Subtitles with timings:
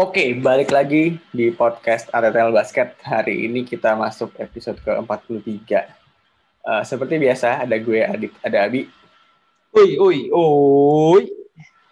[0.00, 2.96] Oke, balik lagi di podcast ATTL Basket.
[3.04, 5.70] Hari ini kita masuk episode ke-43.
[6.64, 8.88] Uh, seperti biasa, ada gue, Adit, ada Abi.
[9.76, 11.24] Oi, oi, oi.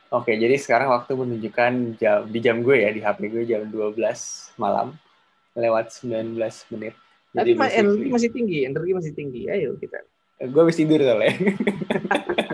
[0.08, 4.00] Oke, jadi sekarang waktu menunjukkan jam di jam gue ya, di HP gue jam 12
[4.56, 4.96] malam,
[5.52, 6.32] lewat 19
[6.72, 6.96] menit.
[7.36, 9.52] Tapi ma energi masih tinggi, energi masih tinggi.
[9.52, 10.00] Ayo kita.
[10.48, 11.36] Gue habis tidur soalnya.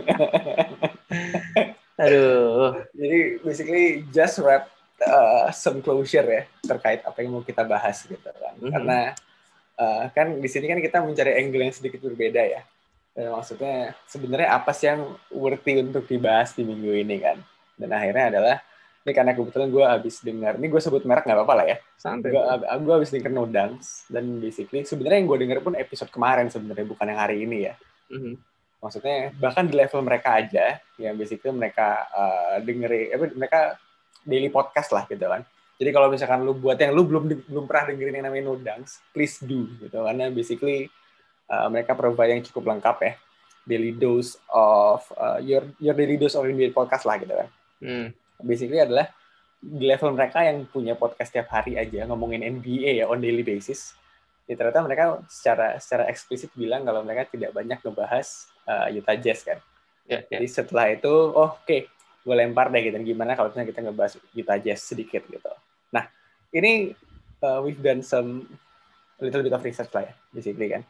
[2.05, 2.84] Aduh.
[2.93, 4.69] Jadi basically just wrap
[5.05, 8.55] uh, some closure ya terkait apa yang mau kita bahas gitu kan.
[8.56, 8.73] Mm -hmm.
[8.73, 8.98] Karena
[9.80, 12.62] uh, kan di sini kan kita mencari angle yang sedikit berbeda ya.
[13.14, 17.38] Dan maksudnya sebenarnya apa sih yang worthy untuk dibahas di minggu ini kan.
[17.78, 18.56] Dan akhirnya adalah
[19.05, 21.78] ini karena kebetulan gue habis dengar, ini gue sebut merek nggak apa-apa lah ya.
[22.00, 22.33] Santai.
[22.33, 26.48] Gue, gue habis denger No Dance dan basically sebenarnya yang gue denger pun episode kemarin
[26.48, 27.75] sebenarnya bukan yang hari ini ya.
[28.09, 28.53] Mm -hmm
[28.84, 33.61] maksudnya bahkan di level mereka aja yang basically mereka uh, dengeri apa mereka
[34.29, 35.41] daily podcast lah gitu kan.
[35.80, 39.41] Jadi kalau misalkan lu buat yang lu belum belum pernah dengerin yang namanya Nodans please
[39.41, 40.05] do gitu.
[40.05, 40.92] Karena basically
[41.48, 43.12] uh, mereka provide yang cukup lengkap ya.
[43.64, 47.48] Daily dose of uh, your your daily dose of NBA podcast lah gitu kan.
[47.84, 48.06] Hmm.
[48.41, 49.12] basically adalah
[49.64, 53.97] di level mereka yang punya podcast tiap hari aja ngomongin NBA ya on daily basis
[54.45, 59.45] ya ternyata mereka secara secara eksplisit bilang kalau mereka tidak banyak ngebahas uh, Utah Jazz
[59.45, 59.59] kan.
[60.05, 60.41] Yeah, yeah.
[60.41, 61.89] Jadi setelah itu, oh, oke, okay,
[62.25, 62.97] gue lempar deh gitu.
[63.01, 65.48] Gimana kalau misalnya kita ngebahas Utah Jazz sedikit gitu.
[65.92, 66.05] Nah,
[66.53, 66.92] ini
[67.41, 68.45] uh, we've done some
[69.17, 70.84] little bit of research lah ya, basically kan.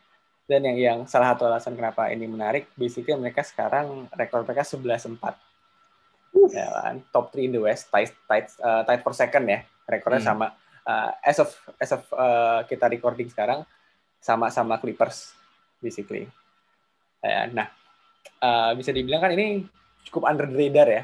[0.44, 5.22] Dan yang yang salah satu alasan kenapa ini menarik, basically mereka sekarang rekor mereka 11-4.
[6.34, 6.50] Uh.
[6.50, 7.00] Ya kan?
[7.14, 9.62] Top 3 in the West, tight, tight, uh, tight for second ya.
[9.86, 10.28] Rekornya hmm.
[10.28, 10.46] sama
[10.86, 13.64] uh, as of as of uh, kita recording sekarang
[14.20, 15.32] sama-sama Clippers
[15.80, 16.28] basically.
[17.24, 17.68] Ya, nah,
[18.40, 19.64] uh, bisa dibilang kan ini
[20.08, 21.02] cukup under the radar ya.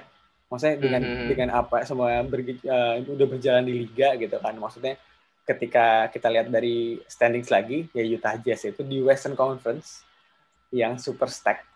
[0.51, 1.29] Maksudnya dengan mm -hmm.
[1.31, 4.57] dengan apa semua ber, uh, udah berjalan di liga gitu kan.
[4.57, 5.01] Maksudnya
[5.49, 10.05] ketika kita lihat dari standings lagi ya Utah Jazz itu di Western Conference
[10.71, 11.67] yang super stack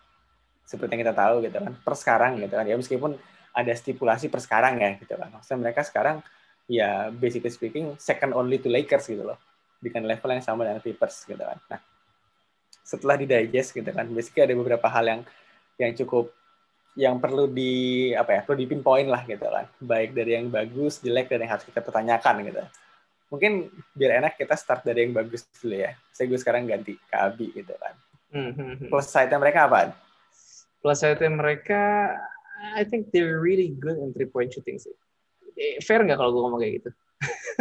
[0.63, 3.19] seperti yang kita tahu gitu kan per sekarang gitu kan ya meskipun
[3.51, 6.23] ada stipulasi per sekarang ya gitu kan maksudnya mereka sekarang
[6.65, 9.39] ya basically speaking second only to Lakers gitu loh.
[9.81, 11.59] Dengan level yang sama dengan Clippers gitu kan.
[11.69, 11.79] Nah,
[12.81, 15.21] setelah di digest gitu kan, basically ada beberapa hal yang
[15.77, 16.31] yang cukup
[16.95, 19.67] yang perlu di apa ya perlu di pinpoint lah gitu kan.
[19.77, 22.63] Baik dari yang bagus jelek dan yang harus kita pertanyakan gitu.
[23.29, 25.93] Mungkin biar enak kita start dari yang bagus dulu ya.
[26.15, 27.93] Saya gue sekarang ganti ke Abi gitu kan.
[28.35, 28.91] Mm-hmm.
[28.91, 29.95] plus side mereka apa
[30.83, 32.11] plus side mereka
[32.75, 34.91] I think they're really good in three point shooting sih
[35.83, 36.89] fair nggak kalau gue ngomong kayak gitu?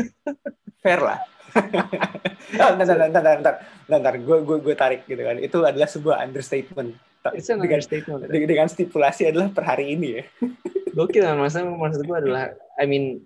[0.85, 1.19] fair lah.
[2.61, 3.55] oh, bentar, bentar, bentar, bentar,
[3.87, 5.37] bentar, gue, gue, gue tarik gitu kan.
[5.39, 6.99] Itu adalah sebuah understatement.
[7.33, 8.21] It's an dengan, understatement.
[8.29, 10.25] Dengan, dengan stipulasi adalah per hari ini ya.
[10.99, 13.25] Gokil kan, maksud, maksud gue adalah, I mean,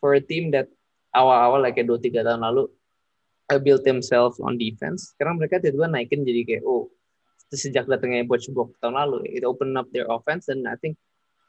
[0.00, 0.68] for a team that
[1.12, 2.68] awal-awal like kayak 2-3 tahun lalu,
[3.50, 5.14] I built themselves on defense.
[5.14, 6.88] Sekarang mereka tiba-tiba naikin jadi kayak, oh,
[7.50, 10.94] sejak datangnya Bosch Book tahun lalu, it open up their offense, and I think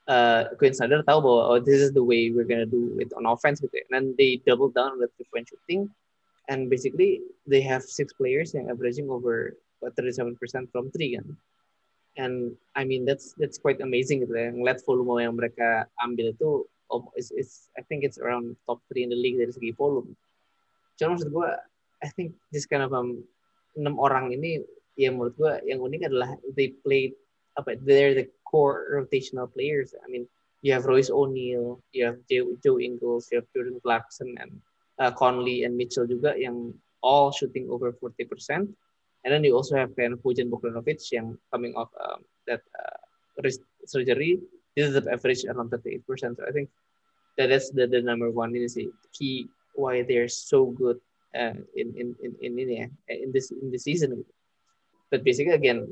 [0.08, 3.26] uh, Quinn Snyder tahu bahwa oh, this is the way we're gonna do it on
[3.26, 3.86] offense gitu ya.
[3.94, 5.90] And they double down on the three point shooting,
[6.50, 10.38] and basically they have six players yang averaging over 37%
[10.72, 11.28] from three kan.
[12.20, 14.52] And I mean that's that's quite amazing gitu ya.
[14.52, 17.32] Ngeliat volume yang mereka ambil itu oh, is
[17.80, 20.12] I think it's around top three in the league dari segi volume.
[21.00, 21.50] Cuma maksud gue,
[22.04, 23.24] I think this kind of um,
[23.80, 24.62] enam orang ini
[25.00, 27.16] yang menurut gue yang unik adalah they played
[27.62, 29.94] apa they're the core rotational players.
[29.96, 30.28] I mean,
[30.62, 34.52] you have Royce O'Neal, you have Joe, Joe Ingles, you have Jordan Clarkson, and
[35.00, 38.70] uh, Conley and Mitchell juga yang all shooting over 40%.
[39.24, 42.98] And then you also have of Pujan Bogdanovic yang coming off um, that uh,
[43.44, 44.42] wrist surgery.
[44.76, 46.02] This is the average around 38%.
[46.38, 46.70] So I think
[47.38, 50.98] that that's the, the number one in the key why they're so good
[51.38, 54.26] uh, in, in, in, in, in, in this in this season.
[55.12, 55.88] But basically, again,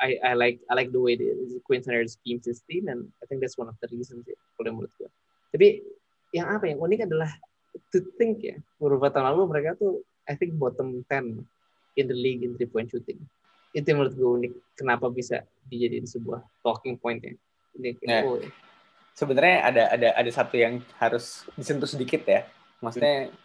[0.00, 3.06] I, I like I like the way the, the Queen Snyder schemes his team and
[3.20, 5.10] I think that's one of the reasons ya kalau menurut gue.
[5.52, 5.68] Tapi
[6.32, 7.30] yang apa yang unik adalah
[7.92, 11.44] to think ya beberapa tahun lalu mereka tuh I think bottom 10
[12.00, 13.20] in the league in three point shooting.
[13.76, 17.34] Itu yang menurut gue unik kenapa bisa dijadiin sebuah talking point ya.
[17.76, 18.48] Ini nah, oh, ya.
[19.14, 22.48] Sebenarnya ada ada ada satu yang harus disentuh sedikit ya.
[22.80, 23.36] Maksudnya hmm.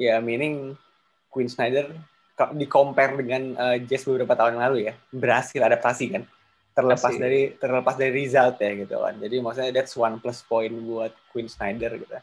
[0.00, 0.72] ya meaning
[1.28, 1.92] Queen Snyder
[2.54, 4.94] di compare dengan uh, Jazz beberapa tahun yang lalu ya.
[5.10, 6.22] Berhasil adaptasi kan.
[6.72, 7.18] Terlepas Asik.
[7.18, 9.14] dari terlepas dari result ya gitu kan.
[9.18, 12.14] Jadi maksudnya that's one plus point buat Queen Snyder gitu.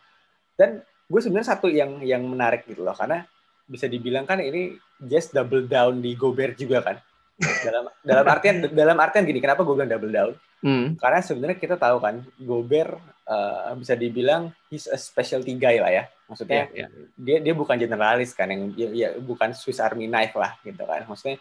[0.55, 2.95] Dan gue sebenarnya satu yang yang menarik gitu loh.
[2.95, 3.23] Karena
[3.67, 6.97] bisa dibilang kan ini Jazz double down di Gobert juga kan.
[7.35, 10.33] Dalam dalam artian dalam artian gini kenapa gue bilang double down?
[10.65, 10.97] Hmm.
[10.97, 12.97] karena sebenarnya kita tahu kan Gobert
[13.29, 16.89] uh, bisa dibilang he's a specialty guy lah ya maksudnya yeah, yeah.
[17.17, 21.05] dia dia bukan generalis kan yang ya, ya bukan Swiss Army knife lah gitu kan
[21.05, 21.37] maksudnya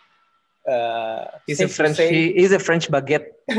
[0.68, 3.32] uh, he's a French say, he's a French baguette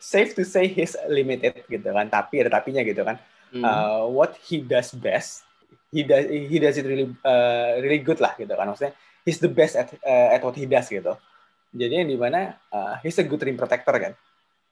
[0.00, 3.20] safe to say he's limited gitu kan tapi ada tapinya gitu kan
[3.52, 3.64] hmm.
[3.64, 5.44] uh, what he does best
[5.92, 8.96] he does he does it really uh, really good lah gitu kan maksudnya
[9.28, 11.12] he's the best at uh, at what he does gitu.
[11.76, 14.16] Jadi yang di mana uh, he's a good rim protector kan.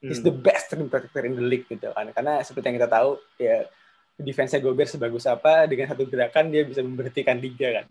[0.01, 0.41] He's the hmm.
[0.41, 2.09] best rim protector in the league gitu kan.
[2.09, 3.69] Karena seperti yang kita tahu ya
[4.17, 7.85] defense-nya Gobert sebagus apa dengan satu gerakan dia bisa memberhentikan liga kan.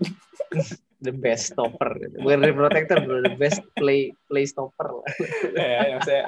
[1.06, 1.94] the best stopper.
[2.18, 3.22] Bukan rim protector, bro.
[3.22, 5.08] The best play play stopper lah.
[5.54, 6.22] ya, saya,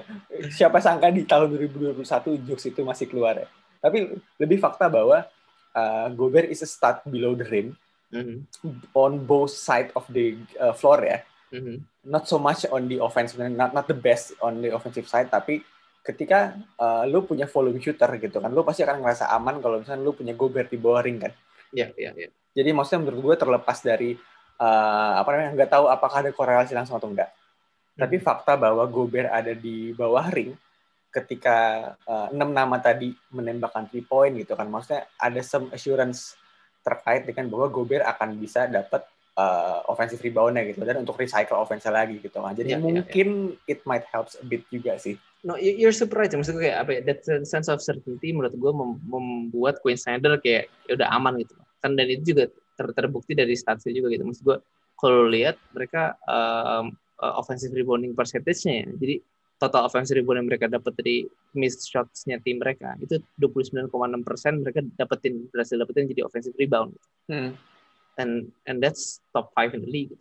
[0.52, 2.04] siapa sangka di tahun 2021
[2.46, 3.48] jokes itu masih keluar ya.
[3.82, 5.26] Tapi lebih fakta bahwa
[5.74, 7.74] uh, Gobert is a stud below the rim
[8.14, 8.46] mm-hmm.
[8.94, 11.18] on both side of the uh, floor ya.
[11.50, 11.82] Mm-hmm.
[12.06, 15.64] Not so much on the offense, not not the best on the offensive side, tapi
[16.08, 20.00] ketika uh, lu punya volume shooter gitu kan, lu pasti akan ngerasa aman kalau misalnya
[20.00, 21.32] lu punya Gobert di bawah ring kan.
[21.76, 22.22] Iya, yeah, iya, yeah, iya.
[22.24, 22.30] Yeah.
[22.56, 24.10] Jadi maksudnya menurut gue terlepas dari
[24.56, 27.28] uh, apa namanya, nggak tahu apakah ada korelasi langsung atau enggak.
[27.28, 28.08] Hmm.
[28.08, 30.56] Tapi fakta bahwa Gobert ada di bawah ring
[31.12, 36.36] ketika uh, enam nama tadi menembakkan three point gitu kan, maksudnya ada some assurance
[36.80, 39.04] terkait dengan bahwa Gobert akan bisa dapat
[39.36, 42.56] uh, offensive rebound-nya gitu dan untuk recycle offense lagi gitu kan.
[42.56, 43.72] Jadi yeah, mungkin yeah, yeah.
[43.76, 45.20] it might helps a bit juga sih.
[45.46, 46.32] No, you're super right.
[46.34, 47.00] Maksud gue kayak apa ya?
[47.06, 51.54] That sense of certainty menurut gue mem membuat Queen Snyder kayak ya udah aman gitu.
[51.78, 54.26] Kan dan itu juga ter terbukti dari statsnya juga gitu.
[54.26, 54.58] Maksud gue
[54.98, 56.90] kalau lihat mereka um,
[57.22, 58.86] uh, offensive rebounding percentage-nya ya.
[58.98, 59.14] Jadi
[59.58, 63.90] total offensive rebound yang mereka dapat dari missed shots-nya tim mereka itu 29,6
[64.22, 66.94] persen mereka dapetin berhasil dapetin jadi offensive rebound
[67.26, 67.58] hmm.
[68.22, 70.14] and and that's top five in the league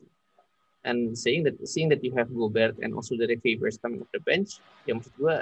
[0.88, 4.24] and seeing that seeing that you have Gobert and also dari Favors coming off the
[4.24, 5.36] bench ya maksud gue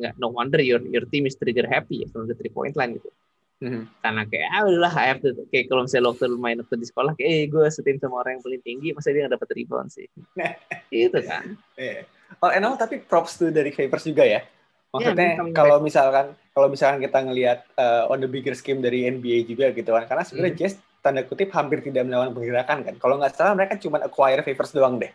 [0.00, 2.96] nggak no wonder your your team is trigger happy ya from the three point line
[2.96, 3.12] gitu
[3.56, 3.88] Mm-hmm.
[4.04, 7.16] Karena kayak ah udahlah I have to kayak kalau misalnya waktu main waktu di sekolah
[7.16, 10.04] kayak eh gue setim sama orang yang paling tinggi masa dia nggak dapat rebound sih.
[10.92, 11.56] itu kan.
[11.80, 12.04] Yeah.
[12.44, 14.44] Oh, and all, tapi props tuh dari Favors juga ya.
[14.92, 19.48] Maksudnya yeah, kalau misalkan kalau misalkan kita ngelihat uh, on the bigger scheme dari NBA
[19.48, 20.04] juga gitu kan.
[20.04, 20.60] Karena sebenarnya mm.
[20.60, 20.74] Jazz
[21.06, 22.94] tanda kutip hampir tidak melakukan pergerakan kan.
[22.98, 25.14] Kalau nggak salah mereka cuma acquire Favors doang deh.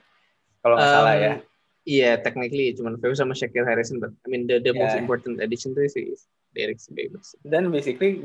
[0.63, 1.19] Kalau nggak um, salah ya.
[1.19, 1.35] Iya,
[1.83, 4.79] yeah, technically cuma Favors sama Shaquille Harrison, but I mean the the yeah.
[4.79, 7.35] most important addition to this is Derek Favors.
[7.43, 8.23] Dan basically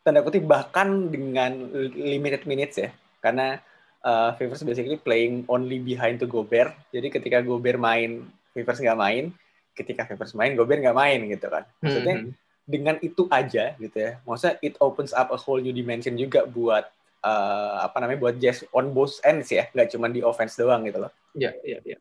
[0.00, 2.88] tanda kutip bahkan dengan limited minutes ya,
[3.20, 3.60] karena
[4.06, 6.72] uh, Favors basically playing only behind to Gobert.
[6.94, 8.24] Jadi ketika Gobert main,
[8.56, 9.34] Favors nggak main.
[9.76, 11.68] Ketika Favors main, Gobert nggak main gitu kan.
[11.84, 12.45] Maksudnya mm -hmm.
[12.66, 14.18] Dengan itu aja gitu ya.
[14.26, 16.90] Maksudnya it opens up a whole new dimension juga buat
[17.22, 21.00] uh, apa namanya buat Jazz on both ends ya, nggak cuma di offense doang gitu
[21.00, 21.12] loh.
[21.38, 21.92] Iya, yeah, iya, yeah, iya.
[21.94, 22.00] Yeah.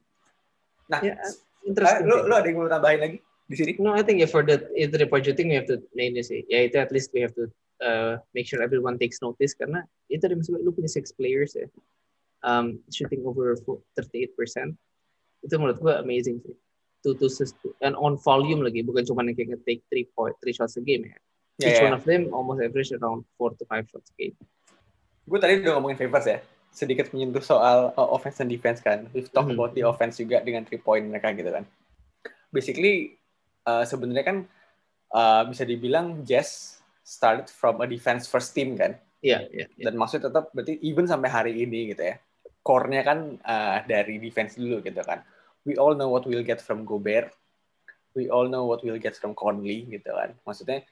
[0.86, 1.18] Nah, yeah,
[1.66, 2.06] interesting.
[2.10, 3.18] Lo, lo ada yang mau tambahin lagi?
[3.46, 3.72] di sini?
[3.78, 6.42] No, I think yeah, for the itu reporting we have to mainly sih.
[6.50, 7.46] Ya itu at least we have to
[7.82, 11.70] uh, make sure everyone takes notice karena itu ada misalnya lu punya six players ya,
[12.42, 14.74] um, shooting over 38 percent.
[15.46, 16.58] Itu menurut gua amazing sih.
[17.06, 17.28] To to
[17.86, 21.06] and on volume lagi bukan cuma yang kayak take three point three shots a game
[21.06, 21.14] ya.
[21.62, 21.86] Yeah, Each yeah.
[21.86, 24.34] one of them almost average around four to five shots a game.
[25.30, 26.42] Gue tadi udah ngomongin favors ya
[26.76, 29.08] sedikit menyentuh soal uh, offense and defense kan.
[29.16, 29.64] We've talked mm -hmm.
[29.64, 31.64] about the offense juga dengan three point mereka gitu kan.
[32.52, 33.16] Basically
[33.64, 34.38] uh, sebenarnya kan
[35.16, 39.00] uh, bisa dibilang Jazz started from a defense first team kan.
[39.24, 39.86] Iya, yeah, yeah, yeah.
[39.88, 42.20] Dan maksudnya tetap berarti even sampai hari ini gitu ya.
[42.66, 45.24] Core-nya kan uh, dari defense dulu gitu kan.
[45.66, 47.34] We all know what we'll get from Gobert.
[48.14, 50.38] We all know what we'll get from Conley gitu kan.
[50.46, 50.86] Maksudnya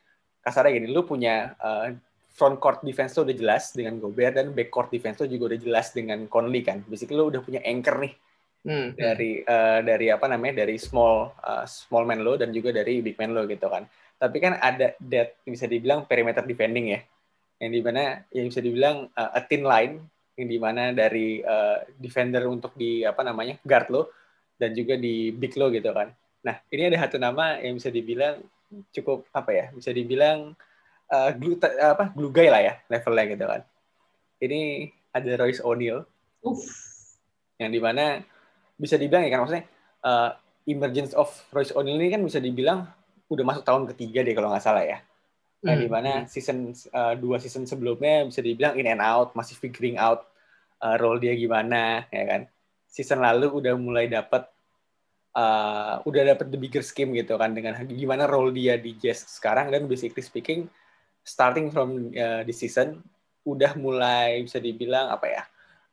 [0.43, 1.93] kasarnya gini, lu punya uh,
[2.33, 5.59] front court defense tuh udah jelas dengan Gobert dan back court defense tuh juga udah
[5.61, 6.81] jelas dengan Conley kan.
[6.89, 8.13] Basically lu udah punya anchor nih
[8.67, 8.89] hmm.
[8.97, 13.19] dari uh, dari apa namanya dari small uh, small man lo dan juga dari big
[13.19, 13.85] man lo gitu kan
[14.17, 16.99] tapi kan ada that bisa dibilang perimeter defending ya
[17.59, 19.99] yang di mana yang bisa dibilang uh, a thin line
[20.39, 24.01] yang di mana dari uh, defender untuk di apa namanya guard lo
[24.57, 26.11] dan juga di big lo gitu kan
[26.43, 28.43] nah ini ada satu nama yang bisa dibilang
[28.91, 30.57] cukup apa ya bisa dibilang
[31.13, 33.61] uh, glue apa glue guy lah ya levelnya gitu kan
[34.43, 36.03] ini ada Royce O'Neal
[37.61, 38.19] yang di mana
[38.75, 39.65] bisa dibilang ya kan maksudnya
[40.03, 40.29] uh,
[40.67, 42.87] emergence of Royce O'Neal ini kan bisa dibilang
[43.31, 44.99] udah masuk tahun ketiga deh kalau nggak salah ya.
[45.63, 45.83] Nah, hmm.
[45.83, 46.27] di mana hmm.
[46.27, 50.27] season uh, dua season sebelumnya bisa dibilang in and out, masih figuring out
[50.83, 52.41] uh, role dia gimana, ya kan.
[52.93, 54.45] Season lalu udah mulai dapat
[55.33, 59.73] uh, udah dapat the bigger scheme gitu kan dengan gimana role dia di Jazz sekarang
[59.73, 60.69] dan basically speaking
[61.25, 63.01] starting from uh, this season
[63.41, 65.43] udah mulai bisa dibilang apa ya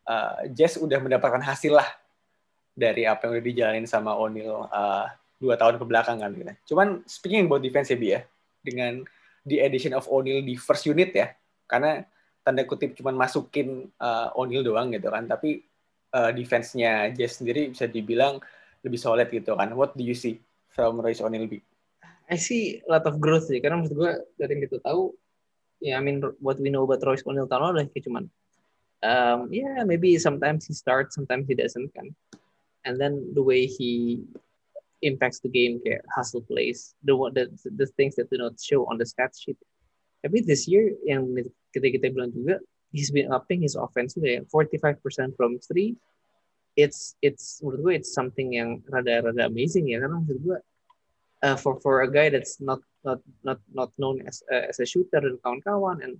[0.05, 1.89] uh, Jazz udah mendapatkan hasil lah
[2.77, 5.09] dari apa yang udah dijalanin sama O'Neal uh,
[5.41, 6.77] dua tahun ke belakang kan gitu.
[6.77, 8.21] Cuman speaking about defense ya Bi ya,
[8.61, 9.05] dengan
[9.49, 11.33] the addition of O'Neal di first unit ya,
[11.65, 12.05] karena
[12.45, 15.65] tanda kutip cuman masukin uh, O'Neal doang gitu kan, tapi
[16.15, 18.39] uh, defense-nya Jazz sendiri bisa dibilang
[18.81, 19.73] lebih solid gitu kan.
[19.77, 20.41] What do you see
[20.73, 21.61] from Royce O'Neal?
[22.31, 25.11] I see a lot of growth sih, karena menurut gue dari yang kita tahu,
[25.83, 28.25] ya yeah, I mean what we know about Royce O'Neal tahun lalu kayak cuman,
[29.03, 32.15] um, yeah maybe sometimes he starts, sometimes he doesn't kan.
[32.87, 34.23] And then the way he
[35.03, 38.97] impacts the game kayak hustle plays, the the the things that do not show on
[38.97, 39.59] the stat sheet.
[40.25, 41.29] Tapi this year yang
[41.75, 45.95] kita kita bilang juga, he's been upping his offense juga 45% from three.
[46.79, 50.59] It's it's menurut gue it's something yang rada-rada amazing ya karena menurut gue
[51.43, 54.87] uh, for for a guy that's not not not not known as uh, as a
[54.87, 56.15] shooter dan kawan-kawan and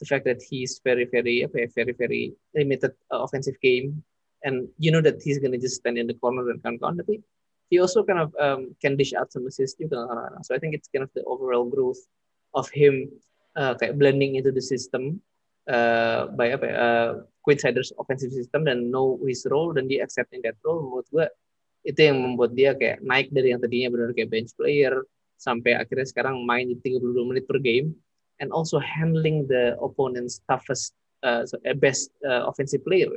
[0.00, 4.00] the fact that he's very very apa very very limited uh, offensive game
[4.40, 7.20] and you know that he's gonna just stand in the corner dan kawan-kawan tapi
[7.68, 10.42] he also kind of um, can dish out some assists juga kadang-kadang.
[10.42, 12.02] So I think it's kind of the overall growth
[12.58, 13.14] of him
[13.54, 15.22] uh, kayak blending into the system
[15.70, 17.10] uh, by apa ya, uh,
[17.40, 21.26] Quinsider's offensive system dan know his role dan dia accepting that role menurut gue
[21.88, 25.00] itu yang membuat dia kayak naik dari yang tadinya benar kayak bench player
[25.40, 27.96] sampai akhirnya sekarang main di 32 menit per game
[28.44, 30.92] and also handling the opponent's toughest
[31.24, 31.48] uh,
[31.80, 33.08] best uh, offensive player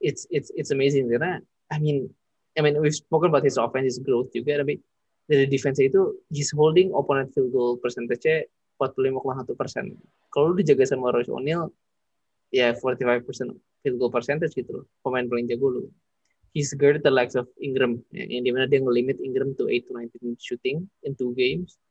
[0.00, 2.08] it's it's it's amazing karena I mean
[2.54, 4.78] I mean we've spoken about his offense, his growth juga, tapi
[5.26, 8.46] dari defense itu he's holding opponent field goal percentage
[8.80, 9.84] 45,1 persen.
[10.32, 11.70] Kalau lu dijaga sama Royce O'Neal,
[12.50, 13.48] ya 45 persen
[13.82, 15.82] field goal percentage gitu loh, pemain paling jago lu.
[16.54, 19.90] He's guarded the likes of Ingram, ya, yang di mana dia ngelimit Ingram to 8
[19.90, 19.92] to
[20.30, 21.82] 19 shooting in two games.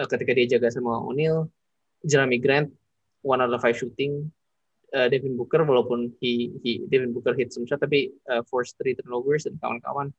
[0.00, 1.52] Uh, ketika dia jaga sama O'Neal,
[2.08, 2.72] Jeremy Grant,
[3.20, 4.32] one out of five shooting,
[4.94, 8.96] uh, Devin Booker walaupun he, he Devin Booker hit some shot tapi uh, force three
[8.96, 10.12] turnovers dan kawan-kawan.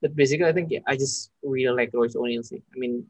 [0.00, 2.60] But basically I think yeah, I just really like Royce O'Neal sih.
[2.60, 3.04] I mean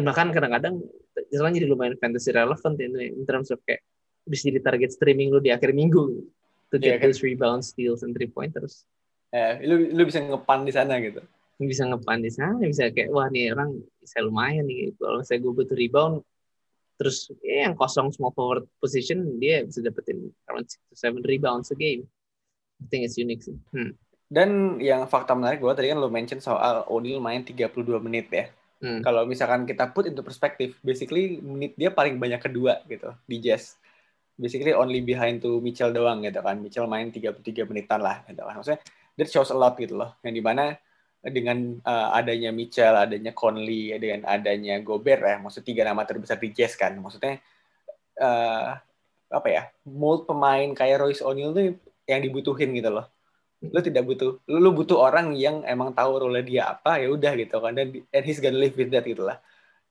[0.00, 0.80] bahkan kadang-kadang
[1.28, 3.84] jalan jadi lumayan fantasy relevant in, in terms of kayak
[4.24, 6.24] bisa jadi target streaming lu di akhir minggu
[6.72, 7.12] to get yeah, kan?
[7.12, 8.88] those rebounds, steals, and three pointers.
[9.30, 11.20] Eh, lu lu bisa ngepan di sana gitu.
[11.60, 14.96] Bisa ngepan di sana, bisa kayak wah nih orang bisa lumayan nih.
[14.96, 16.24] Kalau saya gue butuh rebound,
[16.96, 21.70] terus ya yang kosong small forward position dia bisa dapetin around six to seven rebounds
[21.70, 22.08] a game.
[22.82, 23.54] I think it's unique sih.
[23.70, 23.94] Hmm.
[24.26, 27.70] Dan yang fakta menarik gue tadi kan lo mention soal O'Neal main 32
[28.02, 28.50] menit ya.
[28.82, 29.00] Hmm.
[29.00, 33.78] Kalau misalkan kita put into perspektif, basically menit dia paling banyak kedua gitu di Jazz.
[34.34, 36.58] Basically only behind to Mitchell doang gitu kan.
[36.58, 38.54] Mitchell main 33 menitan lah gitu kan.
[38.58, 38.80] Maksudnya
[39.14, 40.18] that shows a lot gitu loh.
[40.26, 40.64] Yang di mana
[41.24, 46.52] dengan uh, adanya Mitchell, adanya Conley, dengan adanya Gobert ya, maksud tiga nama terbesar di
[46.52, 47.40] Jazz kan, maksudnya
[48.20, 48.76] uh,
[49.32, 51.64] apa ya, mold pemain kayak Royce O'Neal tuh
[52.04, 53.08] yang dibutuhin gitu loh.
[53.70, 57.32] Lu tidak butuh, lu, lu butuh orang yang emang tahu role dia apa ya udah
[57.38, 59.38] gitu kan, dan and he's gonna live with that gitu lah.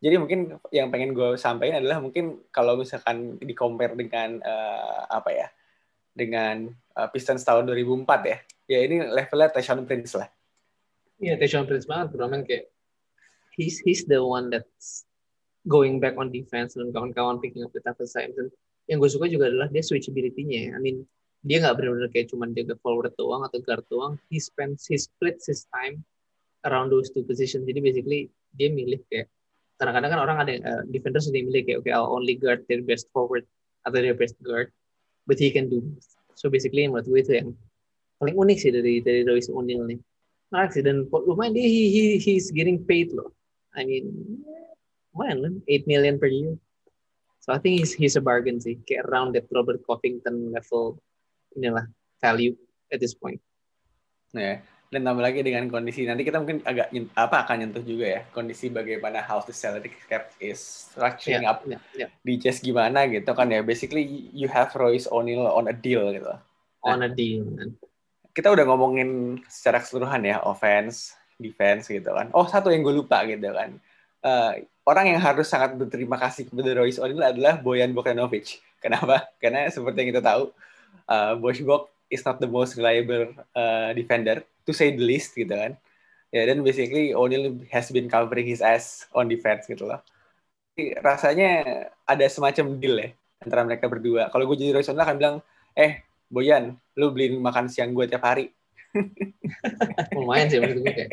[0.04, 5.30] Jadi mungkin yang pengen gue sampaikan adalah mungkin kalau misalkan di compare dengan uh, apa
[5.32, 5.48] ya,
[6.12, 6.68] dengan
[7.00, 8.38] uh, Pistons tahun 2004 ya,
[8.68, 10.28] ya ini levelnya Tayshaun Prince lah
[11.24, 12.28] Iya, Tayshaun Prince banget, bro.
[12.44, 12.68] Kayak
[13.56, 15.08] he's he's the one that's
[15.64, 18.36] going back on defense dan kawan-kawan picking up the toughest times.
[18.36, 18.52] Dan
[18.92, 20.76] yang gue suka juga adalah dia switchability-nya.
[20.76, 21.08] I mean,
[21.44, 24.14] dia nggak benar-benar kayak cuma jaga forward doang atau guard doang.
[24.32, 26.02] He spends he splits his time
[26.64, 27.68] around those two positions.
[27.68, 29.28] Jadi basically dia milih kayak
[29.76, 33.12] kadang-kadang kan orang ada uh, defenders yang milih kayak okay, I'll only guard their best
[33.12, 33.44] forward
[33.84, 34.72] atau their best guard,
[35.28, 36.08] but he can do both.
[36.40, 37.50] So basically menurut gue itu yang
[38.24, 40.00] paling unik sih dari dari Royce O'Neal nih
[40.54, 43.34] accident lumayan dia he, he he's getting paid loh
[43.74, 44.14] I mean
[45.12, 46.54] lumayan lah 8 million per year
[47.42, 51.02] so I think he's he's a bargain sih kayak around that Robert Covington level
[51.58, 51.86] inilah
[52.22, 52.56] value
[52.90, 53.40] at this point
[54.34, 54.58] ya yeah.
[54.94, 58.70] dan tambah lagi dengan kondisi nanti kita mungkin agak apa akan nyentuh juga ya kondisi
[58.70, 62.10] bagaimana how the salary cap is structuring yeah, up yeah, yeah.
[62.22, 66.34] di Jazz gimana gitu kan ya basically you have Royce O'Neal on a deal gitu
[66.86, 67.74] on a deal man
[68.34, 72.34] kita udah ngomongin secara keseluruhan ya offense, defense gitu kan.
[72.34, 73.78] Oh satu yang gue lupa gitu kan.
[74.26, 78.60] Uh, orang yang harus sangat berterima kasih kepada Royce O'Neal adalah Boyan Bogdanovic.
[78.84, 79.30] Kenapa?
[79.38, 80.50] Karena seperti yang kita tahu,
[81.10, 85.52] uh, Bosch Bog is not the most reliable uh, defender, to say the least gitu
[85.52, 85.76] kan.
[86.34, 90.02] Ya dan basically O'Neal has been covering his ass on defense gitu loh.
[91.06, 91.66] Rasanya
[92.10, 93.10] ada semacam deal ya
[93.44, 94.34] antara mereka berdua.
[94.34, 95.36] Kalau gue jadi Royce O'Neal akan bilang,
[95.78, 96.02] eh
[96.34, 98.50] Boyan, lu beliin makan siang gue tiap hari.
[100.18, 101.10] lumayan sih maksud gue kayak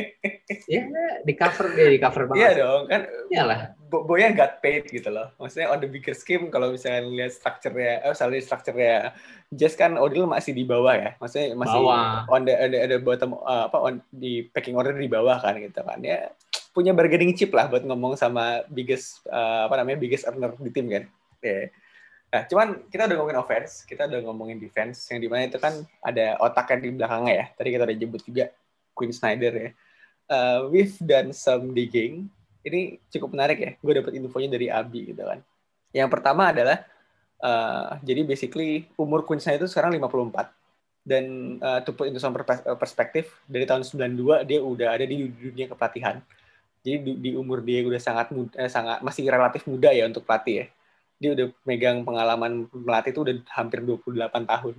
[0.68, 0.82] ya
[1.24, 3.60] di cover dia di cover banget iya dong kan iyalah.
[3.90, 5.34] Boya got paid gitu loh.
[5.34, 9.18] Maksudnya on the bigger scheme kalau misalnya lihat strukturnya eh salary strukturnya
[9.50, 11.10] Jazz kan Odell masih di bawah ya?
[11.18, 12.22] Maksudnya masih bawah.
[12.30, 15.82] on the ada ada bottom uh, apa on di packing order di bawah kan gitu
[15.82, 15.98] kan.
[16.06, 16.30] Ya
[16.70, 20.86] punya bargaining chip lah buat ngomong sama biggest uh, apa namanya biggest earner di tim
[20.86, 21.04] kan.
[21.42, 21.74] Yeah.
[22.30, 25.82] Nah, cuman kita udah ngomongin offense, kita udah ngomongin defense, yang di mana itu kan
[25.98, 27.46] ada otaknya di belakangnya ya.
[27.58, 28.44] Tadi kita udah jemput juga
[28.94, 29.70] Queen Snyder ya.
[30.30, 32.30] Uh, we've done some digging.
[32.62, 33.70] Ini cukup menarik ya.
[33.82, 35.42] Gue dapet infonya dari Abi gitu kan.
[35.90, 36.86] Yang pertama adalah,
[37.42, 40.54] uh, jadi basically umur Queen Snyder itu sekarang 54.
[41.02, 42.36] Dan uh, to put into some
[42.78, 46.22] perspektif, dari tahun 92 dia udah ada di dunia kepelatihan.
[46.86, 50.22] Jadi di, di umur dia udah sangat muda, eh, sangat masih relatif muda ya untuk
[50.22, 50.66] pelatih ya
[51.20, 54.74] dia udah megang pengalaman melatih itu udah hampir 28 tahun.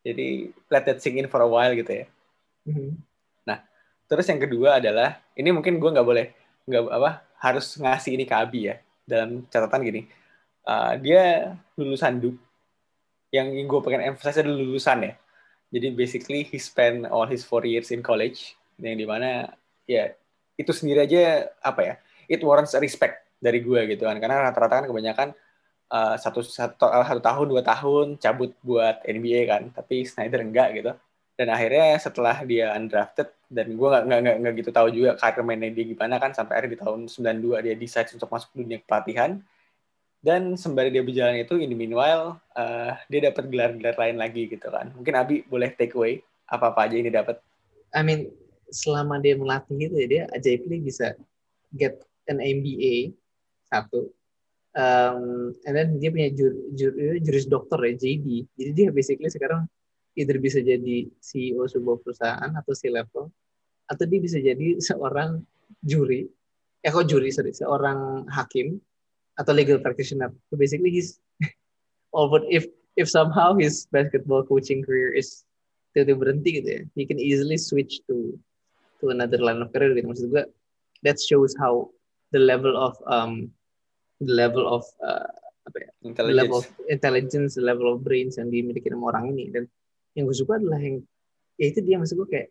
[0.00, 0.28] Jadi
[0.72, 2.06] let that sink in for a while gitu ya.
[2.64, 2.90] Mm-hmm.
[3.44, 3.60] Nah,
[4.08, 6.32] terus yang kedua adalah ini mungkin gue nggak boleh
[6.64, 7.10] nggak apa
[7.44, 10.08] harus ngasih ini ke Abi ya dalam catatan gini.
[10.64, 12.40] Uh, dia lulusan Duke.
[13.28, 15.12] Yang gue pengen emphasize adalah lulusan ya.
[15.70, 19.52] Jadi basically he spent all his four years in college yang di mana
[19.84, 20.08] ya
[20.56, 21.94] itu sendiri aja apa ya
[22.32, 25.28] it warrants respect dari gue gitu kan karena rata-rata kan kebanyakan
[25.90, 30.68] uh, satu, satu uh, satu tahun dua tahun cabut buat NBA kan tapi Snyder enggak
[30.78, 30.92] gitu.
[31.34, 35.72] Dan akhirnya setelah dia undrafted dan gue nggak nggak nggak gitu tahu juga karir mainnya
[35.72, 39.40] dia gimana kan sampai akhirnya di tahun 92 dia decide untuk masuk dunia pelatihan.
[40.20, 44.68] Dan sembari dia berjalan itu in the meanwhile uh, dia dapat gelar-gelar lain lagi gitu
[44.68, 44.92] kan.
[44.92, 47.40] Mungkin Abi boleh take away apa apa aja ini dapat
[47.94, 48.28] I mean
[48.68, 51.16] selama dia melatih itu ya dia ajaibly bisa
[51.72, 53.14] get an MBA
[53.70, 54.10] satu
[54.76, 59.66] um, and then dia punya jur, jur, juris dokter ya JD jadi dia basically sekarang
[60.18, 63.30] either bisa jadi CEO sebuah perusahaan atau C level
[63.90, 65.42] atau dia bisa jadi seorang
[65.82, 66.30] juri.
[66.80, 68.78] Eh kok juri sorry seorang hakim
[69.36, 70.30] atau legal practitioner.
[70.48, 71.18] So basically he's
[72.14, 75.42] all but if if somehow his basketball coaching career is
[75.90, 78.38] tiba-tiba berhenti gitu ya he can easily switch to
[79.02, 80.06] to another line of career gitu.
[80.06, 80.44] Maksud gue
[81.02, 81.90] that shows how
[82.30, 83.50] the level of um,
[84.20, 85.32] the level of uh,
[85.64, 89.52] apa ya, the level of intelligence, the level of brains yang dimiliki sama orang ini.
[89.52, 89.64] Dan
[90.16, 91.00] yang gue suka adalah yang
[91.56, 92.48] ya itu dia maksud gue kayak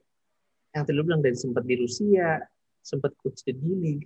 [0.74, 2.38] yang tadi lu bilang dari sempat di Rusia,
[2.86, 4.06] sempat coach di D-League,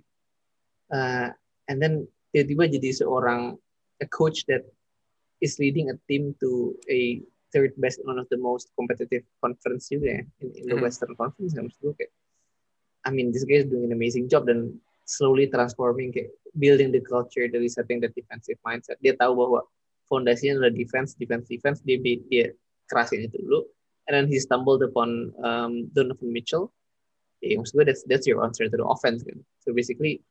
[0.92, 1.28] uh,
[1.68, 3.56] and then tiba-tiba jadi seorang
[4.00, 4.64] a coach that
[5.44, 7.20] is leading a team to a
[7.52, 10.84] third best one of the most competitive conference juga ya in, in the mm -hmm.
[10.84, 11.54] Western Conference.
[11.54, 12.12] Maksud gue kayak,
[13.06, 17.00] I mean this guy is doing an amazing job dan slowly transforming kayak building the
[17.04, 18.96] culture dari setting the defensive mindset.
[19.04, 19.60] Dia tahu bahwa
[20.08, 21.78] fondasinya adalah defense, defense, defense.
[21.84, 22.56] Dia dia
[22.88, 23.64] kerasin itu dulu.
[24.08, 26.68] And then he stumbled upon um, Donovan Mitchell.
[27.44, 29.40] Ya, maksud gue that's that's your answer to the offense kan.
[29.64, 30.24] So basically,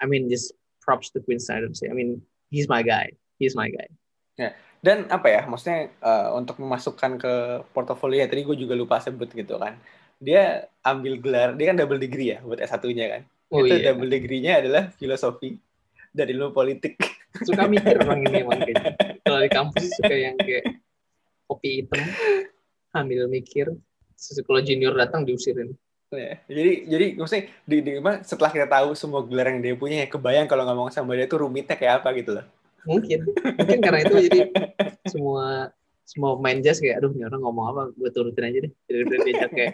[0.00, 0.52] I mean just
[0.84, 1.68] props to Quinn Snyder.
[1.88, 2.20] I mean
[2.52, 3.16] he's my guy.
[3.40, 3.88] He's my guy.
[4.36, 4.52] Ya.
[4.78, 7.32] Dan apa ya, maksudnya uh, untuk memasukkan ke
[7.74, 9.74] portofolio tadi gue juga lupa sebut gitu kan.
[10.22, 13.92] Dia ambil gelar, dia kan double degree ya buat S1-nya kan Oh, itu iya.
[13.92, 15.56] double degree-nya adalah filosofi
[16.12, 17.00] dari ilmu politik.
[17.44, 18.92] Suka mikir orang ini emang kayaknya.
[19.24, 20.64] Kalau di kampus suka yang kayak
[21.48, 22.04] kopi hitam,
[22.92, 23.72] ambil mikir.
[24.18, 25.72] Kalau junior datang diusirin.
[26.08, 27.92] Ya, jadi jadi maksudnya di, di
[28.24, 31.44] setelah kita tahu semua gelar yang dia punya ya kebayang kalau ngomong sama dia tuh
[31.44, 32.44] rumitnya kayak apa gitu loh.
[32.88, 33.28] Mungkin.
[33.28, 34.40] Mungkin karena itu jadi
[35.04, 35.68] semua
[36.08, 38.72] semua main jazz kayak aduh ini orang ngomong apa gue turutin aja deh.
[38.88, 39.72] Jadi dia kayak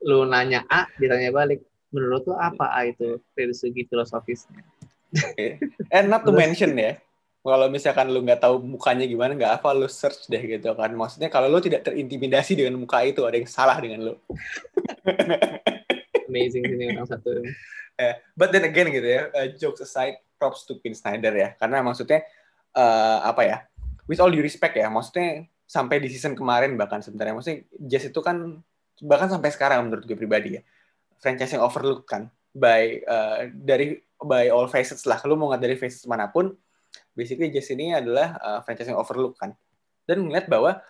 [0.00, 1.60] lu nanya A ditanya balik
[1.90, 4.62] menurut lo apa A itu dari segi filosofisnya?
[5.10, 5.58] Okay.
[5.90, 7.02] And not to mention ya,
[7.42, 10.90] kalau misalkan lu nggak tahu mukanya gimana, nggak apa lu search deh gitu kan.
[10.94, 14.14] Maksudnya kalau lu tidak terintimidasi dengan muka itu, ada yang salah dengan lu.
[16.30, 17.42] Amazing ini orang satu.
[17.98, 18.22] Yeah.
[18.38, 21.58] But then again gitu ya, uh, jokes aside, props to Pin Snyder ya.
[21.58, 22.22] Karena maksudnya,
[22.72, 23.56] uh, apa ya,
[24.06, 28.20] with all due respect ya, maksudnya sampai di season kemarin bahkan sebenarnya, maksudnya Jazz itu
[28.22, 28.62] kan,
[29.02, 30.62] bahkan sampai sekarang menurut gue pribadi ya,
[31.20, 35.20] franchise yang overlook kan by uh, dari by all facets lah.
[35.28, 36.52] Lu mau nggak dari facets mana pun,
[37.14, 39.54] basically Jazz ini adalah uh, franchise yang overlook kan.
[40.04, 40.80] Dan melihat bahwa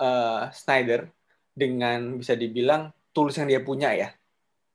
[0.00, 1.10] uh, Snyder
[1.52, 4.08] dengan bisa dibilang tools yang dia punya ya,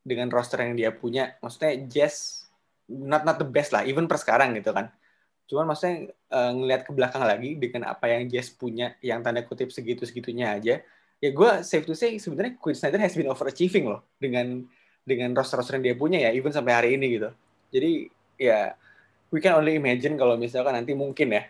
[0.06, 2.45] dengan roster yang dia punya, maksudnya Jazz
[2.91, 4.93] not not the best lah, even per sekarang gitu kan.
[5.49, 9.73] Cuman maksudnya uh, ngelihat ke belakang lagi dengan apa yang Jazz punya, yang tanda kutip
[9.73, 10.82] segitu segitunya aja,
[11.17, 14.67] ya gue safe to say sebenarnya Quinn Snyder has been overachieving loh dengan
[15.05, 17.29] dengan roster-roster yang dia punya ya even sampai hari ini gitu
[17.69, 17.91] jadi
[18.41, 18.59] ya
[19.29, 21.47] we can only imagine kalau misalkan nanti mungkin ya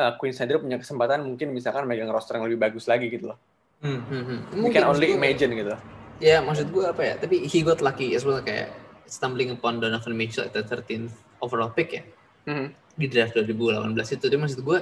[0.00, 3.38] uh, Queen Snyder punya kesempatan mungkin misalkan megang roster yang lebih bagus lagi gitu loh
[3.84, 4.62] hmm, hmm, hmm.
[4.64, 5.76] we can only imagine gitu
[6.22, 7.14] Ya, maksud gue apa ya?
[7.18, 8.70] Tapi he got lucky as well kayak
[9.10, 11.10] stumbling upon Donovan Mitchell at the 13th
[11.42, 12.02] overall pick ya.
[12.46, 12.68] Mm-hmm.
[12.94, 14.24] Di draft 2018 itu.
[14.30, 14.78] Dia maksud gue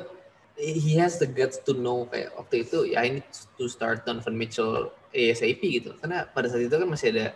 [0.60, 4.36] he has the guts to know kayak waktu itu ya I need to start Donovan
[4.36, 5.96] Mitchell ASAP gitu.
[6.04, 7.32] Karena pada saat itu kan masih ada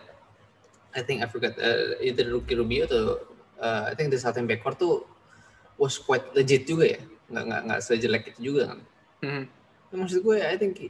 [0.97, 3.21] I think I forgot uh, itu rookie Rubio atau
[3.61, 5.05] uh, I think the starting backcourt tuh
[5.77, 7.01] was quite legit juga ya.
[7.29, 8.79] Nggak nggak nggak sejelek itu juga kan.
[9.21, 9.43] Mm-hmm.
[10.01, 10.89] Maksud gue I think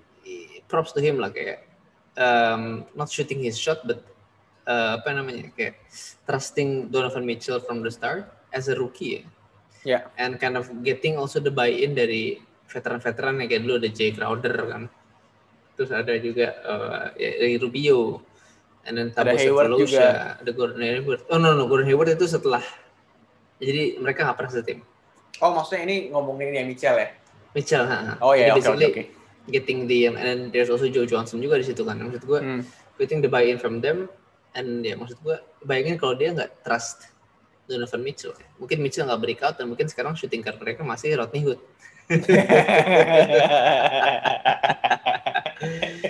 [0.71, 1.67] props to him lah kayak
[2.15, 3.99] um, not shooting his shot but
[4.63, 5.83] uh, apa namanya kayak
[6.23, 9.23] trusting Donovan Mitchell from the start as a rookie ya.
[9.87, 10.03] Yeah.
[10.19, 14.55] And kind of getting also the buy-in dari veteran-veteran yang kayak dulu ada Jay Crowder
[14.67, 14.83] kan.
[15.79, 18.19] Terus ada juga uh, ya, dari Rubio.
[18.87, 20.39] And then Tabo Hayward juga.
[20.39, 21.27] Ada Gordon Hayward.
[21.27, 22.63] Oh no, no, Gordon Hayward itu setelah.
[23.59, 24.79] Jadi mereka nggak pernah setim.
[25.43, 27.11] Oh maksudnya ini ngomongin yang Mitchell ya?
[27.51, 28.15] Mitchell, ha.
[28.23, 29.03] Oh iya, oke oke oke
[29.51, 32.61] getting the and then there's also Joe Johnson juga di situ kan maksud gue hmm.
[32.99, 34.09] getting the buy-in from them
[34.55, 37.07] and ya maksud gue bayangin kalau dia nggak trust
[37.67, 41.47] Donovan Mitchell mungkin Mitchell nggak break out dan mungkin sekarang shooting guard mereka masih Rodney
[41.47, 41.59] Hood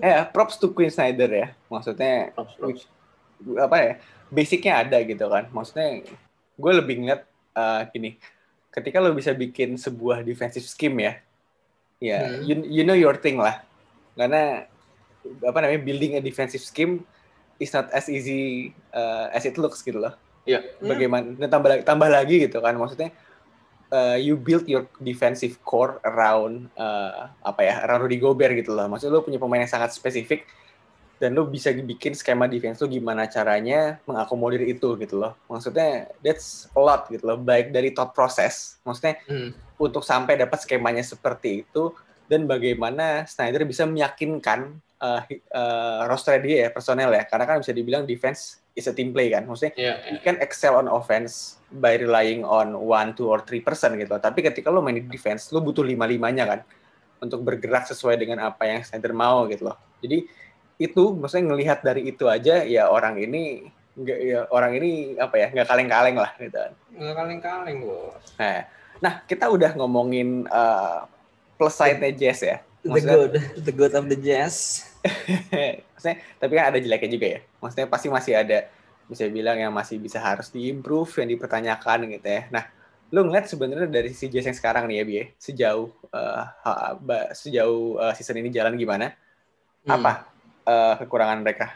[0.00, 1.48] ya props to Queen Snyder ya.
[1.68, 2.82] Maksudnya props, props.
[3.60, 3.92] apa ya
[4.32, 5.48] basicnya ada gitu kan.
[5.52, 6.04] Maksudnya
[6.56, 7.20] gue lebih inget
[7.54, 8.16] uh, gini.
[8.72, 11.14] Ketika lo bisa bikin sebuah defensive scheme ya
[11.96, 12.44] ya hmm.
[12.44, 13.64] you, you know your thing lah.
[14.16, 14.68] Karena
[15.42, 17.02] apa namanya building a defensive scheme
[17.56, 20.14] is not as easy uh, as it looks gitu loh.
[20.46, 22.76] Ya bagaimana dan tambah tambah lagi gitu kan.
[22.78, 23.10] Maksudnya
[23.92, 28.86] uh, you build your defensive core around uh, apa ya around Rudy Gobert gitu loh.
[28.90, 30.46] Maksudnya lo punya pemain yang sangat spesifik
[31.16, 35.38] dan lo bisa bikin skema defense lo gimana caranya mengakomodir itu gitu loh.
[35.48, 39.80] Maksudnya that's a lot gitu loh baik dari thought process maksudnya hmm.
[39.80, 41.94] untuk sampai dapat skemanya seperti itu
[42.26, 45.22] dan bagaimana Snyder bisa meyakinkan uh,
[45.54, 47.22] uh, roster dia ya personel ya.
[47.24, 50.12] Karena kan bisa dibilang defense is a team play kan maksudnya yeah, yeah.
[50.14, 54.44] you can excel on offense by relying on one two or three person gitu tapi
[54.44, 56.60] ketika lo main di defense lo butuh lima limanya kan
[57.18, 60.28] untuk bergerak sesuai dengan apa yang Snyder mau gitu loh jadi
[60.76, 65.48] itu maksudnya ngelihat dari itu aja ya orang ini nggak ya orang ini apa ya
[65.48, 68.68] nggak kaleng-kaleng lah gitu kan nggak kaleng-kaleng bos nah
[69.00, 71.04] Nah, kita udah ngomongin uh,
[71.60, 72.56] plus side-nya Jazz ya.
[72.86, 73.34] Maksudnya, the good,
[73.64, 74.86] the good of the Jazz.
[75.92, 77.40] maksudnya, tapi kan ada jeleknya juga ya.
[77.66, 78.70] Maksudnya pasti masih ada
[79.10, 82.46] bisa bilang yang masih bisa harus diimprove, yang dipertanyakan gitu ya.
[82.54, 82.64] Nah,
[83.10, 86.44] lu ngeliat sebenarnya dari sisi Jazz yang sekarang nih ya, Bie, sejauh uh,
[87.34, 89.14] sejauh uh, season ini jalan gimana?
[89.86, 89.98] Hmm.
[89.98, 90.12] Apa
[90.66, 91.74] uh, kekurangan mereka?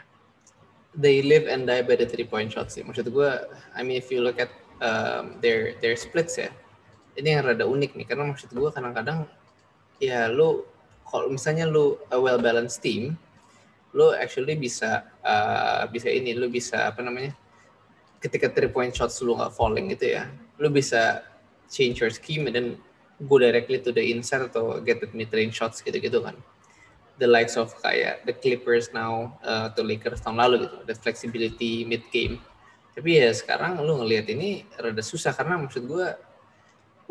[0.91, 2.83] They live and die by the three point shots sih.
[2.83, 3.29] Maksud gue,
[3.75, 4.51] I mean if you look at
[4.83, 6.51] um, their their splits ya,
[7.15, 9.27] ini yang rada unik nih karena maksud gue kadang-kadang
[9.99, 10.63] ya lu
[11.07, 13.19] kalau misalnya lu a well balanced team
[13.91, 17.33] lu actually bisa uh, bisa ini lu bisa apa namanya
[18.21, 20.29] ketika three point shots lu nggak falling gitu ya
[20.61, 21.25] lu bisa
[21.71, 22.77] change your scheme dan
[23.25, 26.37] go directly to the inside atau get the mid range shots gitu-gitu kan
[27.21, 31.85] the likes of kayak the Clippers now uh, atau Lakers tahun lalu gitu the flexibility
[31.85, 32.41] mid game
[32.91, 36.07] tapi ya sekarang lu ngelihat ini rada susah karena maksud gue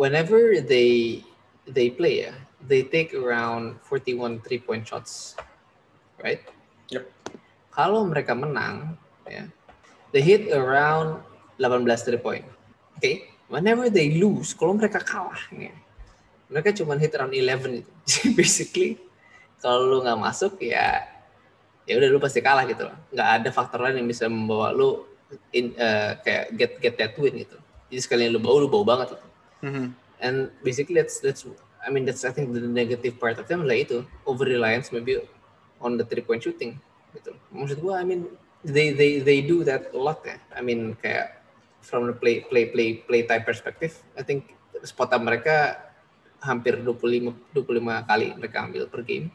[0.00, 1.20] whenever they
[1.68, 2.32] they play ya,
[2.66, 5.36] they take around 41 three point shots,
[6.22, 6.40] right?
[6.88, 7.04] Yep.
[7.70, 9.46] Kalau mereka menang, ya,
[10.10, 11.22] they hit around
[11.62, 12.46] 18 three point.
[12.96, 13.14] Oke, okay?
[13.46, 15.70] whenever they lose, kalau mereka kalah, ya,
[16.50, 17.92] mereka cuma hit around 11 itu.
[18.38, 18.98] basically,
[19.62, 21.06] kalau lu nggak masuk ya,
[21.86, 22.96] ya udah lu pasti kalah gitu loh.
[23.14, 25.06] Nggak ada faktor lain yang bisa membawa lu
[25.54, 27.56] in, uh, kayak get get that win gitu.
[27.90, 29.14] Jadi sekalian lu bau, lu bau banget.
[29.14, 29.26] Gitu.
[29.66, 29.86] Mm-hmm.
[30.20, 31.46] And basically that's that's
[31.80, 35.16] I mean that's I think the negative part of them lah itu over reliance maybe
[35.80, 36.76] on the three point shooting
[37.16, 37.32] gitu.
[37.50, 38.30] Maksud gua I mean
[38.62, 40.36] they they they do that a lot ya.
[40.54, 41.40] I mean kayak
[41.80, 44.52] from the play play play play type perspective I think
[44.84, 45.80] spot up mereka
[46.40, 49.28] hampir 25 25 kali mereka ambil per game.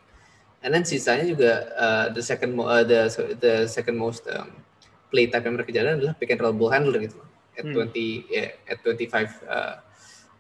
[0.66, 3.06] And then sisanya juga uh, the second uh, the
[3.38, 4.50] the second most um,
[5.14, 7.22] play type yang mereka jalan adalah pick and roll ball handler gitu
[7.56, 7.88] at hmm.
[7.88, 9.76] 20 yeah, at 25 uh,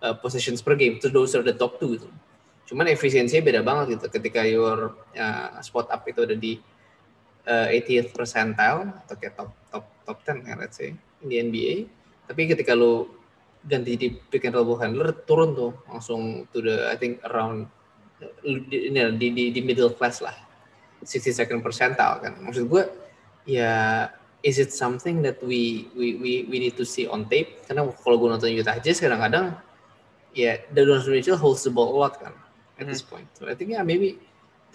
[0.01, 0.99] uh, possessions per game.
[0.99, 2.09] So those are the top two gitu.
[2.65, 4.09] Cuman efisiensinya beda banget gitu.
[4.09, 6.57] Ketika your uh, spot up itu ada di
[7.47, 11.89] uh, 80th percentile atau kayak top top top 10 ya let's say di NBA.
[12.25, 13.09] Tapi ketika lu
[13.65, 17.65] ganti di pick and roll handler turun tuh langsung to the I think around
[18.45, 20.33] di, di, di, di middle class lah
[21.01, 22.85] 60 second percentile kan maksud gue
[23.49, 24.05] ya
[24.45, 28.21] is it something that we we we, we need to see on tape karena kalau
[28.21, 29.57] gue nonton Utah Jazz kadang-kadang
[30.37, 32.35] yeah, the Donovan Mitchell holds the ball a lot kan
[32.77, 32.91] at mm-hmm.
[32.91, 33.25] this point.
[33.33, 34.19] So I think yeah maybe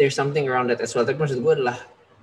[0.01, 1.07] there's something around that as well.
[1.07, 1.79] Tapi maksud gue adalah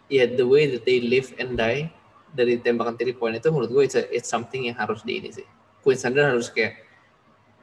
[0.08, 1.92] ya yeah, the way that they live and die
[2.32, 5.32] dari tembakan three point itu menurut gue it's, a, it's something yang harus di ini
[5.32, 5.48] sih.
[5.84, 6.84] Quinn Snyder harus kayak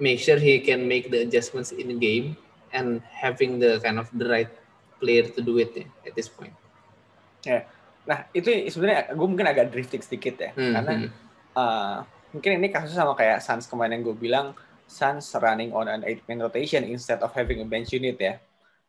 [0.00, 2.34] make sure he can make the adjustments in the game
[2.74, 4.50] and having the kind of the right
[4.98, 6.54] player to do it ya, at this point.
[7.44, 7.62] Ya, yeah.
[8.08, 11.10] nah itu sebenarnya gue mungkin agak drifting sedikit ya, hmm, karena hmm.
[11.54, 12.02] Uh,
[12.34, 14.58] mungkin ini kasusnya sama kayak Suns kemarin yang gue bilang
[14.90, 18.42] Suns running on an eight man rotation instead of having a bench unit ya.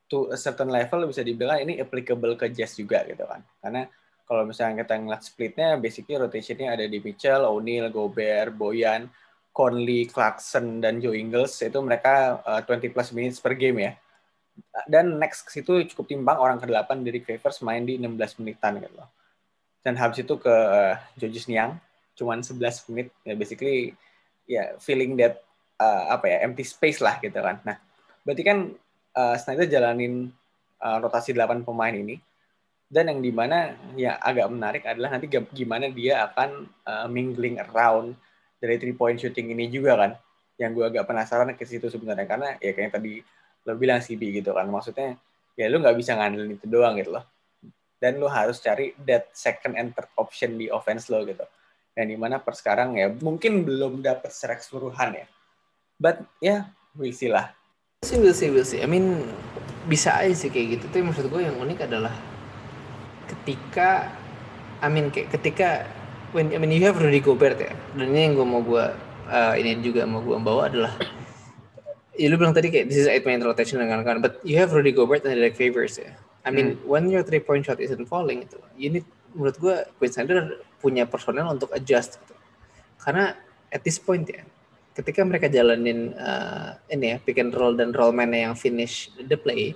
[0.05, 3.89] To a certain level bisa dibilang ini applicable ke Jazz juga gitu kan, karena
[4.25, 9.05] kalau misalnya kita ngeliat splitnya, basically rotationnya ada di Mitchell, O'Neal, Gobert, Boyan,
[9.53, 13.93] Conley, Clarkson, dan Joe Ingles itu mereka uh, eh, 20 plus minutes per game ya.
[14.89, 18.97] Dan next ke situ cukup timbang orang ke-8 dari Favors main di 16 menitan gitu
[18.97, 19.09] loh.
[19.85, 21.77] Dan habis itu ke uh, Georges Niang
[22.15, 23.91] cuman 11 menit ya basically
[24.47, 25.43] ya yeah, feeling that
[25.75, 27.61] uh, apa ya empty space lah gitu kan.
[27.61, 27.77] Nah,
[28.25, 28.73] berarti kan
[29.15, 30.29] uh, Snyder jalanin
[30.83, 32.19] uh, rotasi 8 pemain ini.
[32.85, 38.13] Dan yang di mana ya agak menarik adalah nanti gimana dia akan uh, mingling around
[38.61, 40.11] dari three point shooting ini juga kan.
[40.61, 42.29] Yang gue agak penasaran ke situ sebenarnya.
[42.29, 43.19] Karena ya kayak tadi
[43.65, 44.69] lo bilang CB gitu kan.
[44.69, 45.17] Maksudnya
[45.57, 47.25] ya lo nggak bisa ngandelin itu doang gitu loh.
[47.97, 51.43] Dan lo harus cari that second and third option di offense lo gitu.
[51.97, 55.25] Yang di mana per sekarang ya mungkin belum dapat secara keseluruhan ya.
[55.97, 56.61] But ya yeah,
[56.93, 57.55] we'll see lah
[58.05, 58.79] sih we'll see we'll see.
[58.79, 59.25] I mean
[59.89, 60.85] bisa aja sih kayak gitu.
[60.93, 62.13] Tapi maksud gue yang unik adalah
[63.25, 64.13] ketika
[64.85, 65.89] I mean kayak ketika
[66.31, 67.73] when I mean you have Rudy Gobert ya.
[67.97, 68.85] Dan ini yang gue mau gue
[69.29, 70.93] uh, ini juga mau gue bawa adalah
[72.15, 74.71] ya lu bilang tadi kayak this is eight man rotation dengan kan but you have
[74.71, 76.13] Rudy Gobert and Derek Favors ya.
[76.45, 76.85] I mean hmm.
[76.85, 81.03] when your three point shot isn't falling itu you need menurut gue Quinn Snyder punya
[81.09, 82.37] personel untuk adjust gitu.
[83.01, 83.35] Karena
[83.73, 84.45] at this point ya
[84.95, 89.35] ketika mereka jalanin uh, ini ya pick and roll dan roll man yang finish the
[89.35, 89.75] play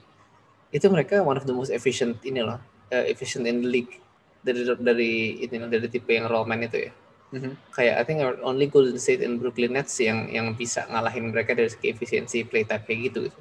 [0.71, 2.57] itu mereka one of the most efficient ini loh
[2.93, 3.99] uh, efficient in the league
[4.43, 5.11] dari dari
[5.43, 6.91] ini dari tipe yang rollman itu ya.
[7.29, 7.53] Mm-hmm.
[7.75, 11.69] Kayak I think only Golden State and Brooklyn Nets yang yang bisa ngalahin mereka dari
[11.69, 13.39] segi efisiensi play type kayak gitu gitu.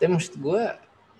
[0.00, 0.62] Tapi maksud gue,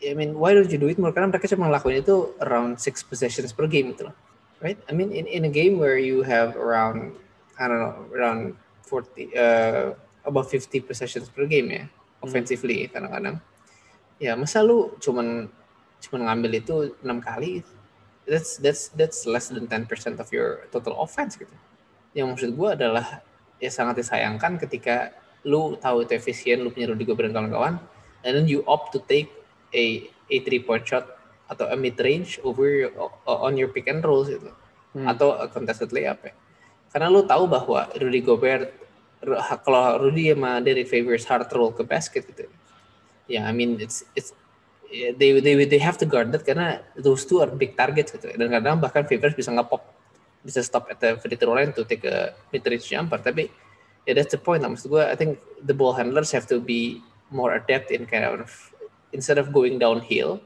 [0.00, 1.12] I mean why don't you do it more?
[1.12, 4.16] Karena mereka cuma ngelakuin itu around six possessions per game gitu loh.
[4.64, 4.80] Right?
[4.88, 7.12] I mean in in a game where you have around
[7.60, 8.56] I don't know around
[8.88, 12.24] 40 uh, about 50 possessions per game ya mm-hmm.
[12.24, 13.40] offensively kadang-kadang.
[14.20, 15.48] Ya masa lu cuman
[16.04, 17.64] cuman ngambil itu enam kali
[18.28, 19.88] that's that's that's less than 10%
[20.20, 21.52] of your total offense gitu.
[22.16, 23.06] Yang maksud gue adalah
[23.60, 25.12] ya sangat disayangkan ketika
[25.44, 27.76] lu tahu itu efisien, lu punya Rudy Gobert dan kawan-kawan,
[28.24, 29.28] and then you opt to take
[29.76, 31.04] a a three point shot
[31.52, 32.90] atau a mid range over your,
[33.28, 34.48] on your pick and rolls gitu.
[34.96, 35.04] Hmm.
[35.04, 36.32] Atau a contested layup ya.
[36.94, 38.70] Karena lu tahu bahwa Rudy Gobert
[39.66, 42.46] kalau Rudy sama Derek Favors hard roll ke basket gitu.
[43.26, 44.30] Ya, yeah, I mean it's it's
[44.92, 48.30] they they they have to guard that karena those two are big targets gitu.
[48.30, 49.82] Dan kadang bahkan Favors bisa ngepop
[50.44, 53.18] bisa stop at the free throw line to take a mid range jumper.
[53.18, 53.50] Tapi
[54.06, 54.70] yeah, that's the point lah.
[54.70, 57.02] Maksud gue I think the ball handlers have to be
[57.32, 58.52] more adept in kind of
[59.10, 60.38] instead of going downhill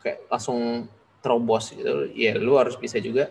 [0.00, 0.88] kayak langsung
[1.20, 2.06] terobos gitu.
[2.14, 3.28] Ya lu harus bisa juga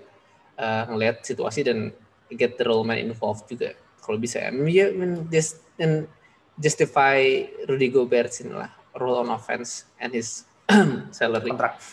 [0.60, 1.95] uh, ngelihat situasi dan
[2.36, 6.10] get the role man involved juga kalau bisa ya yeah, I mean just and
[6.58, 10.44] justify Rudy Gobert sini lah role on offense and his
[11.15, 11.52] salary.
[11.52, 11.80] Kontrak.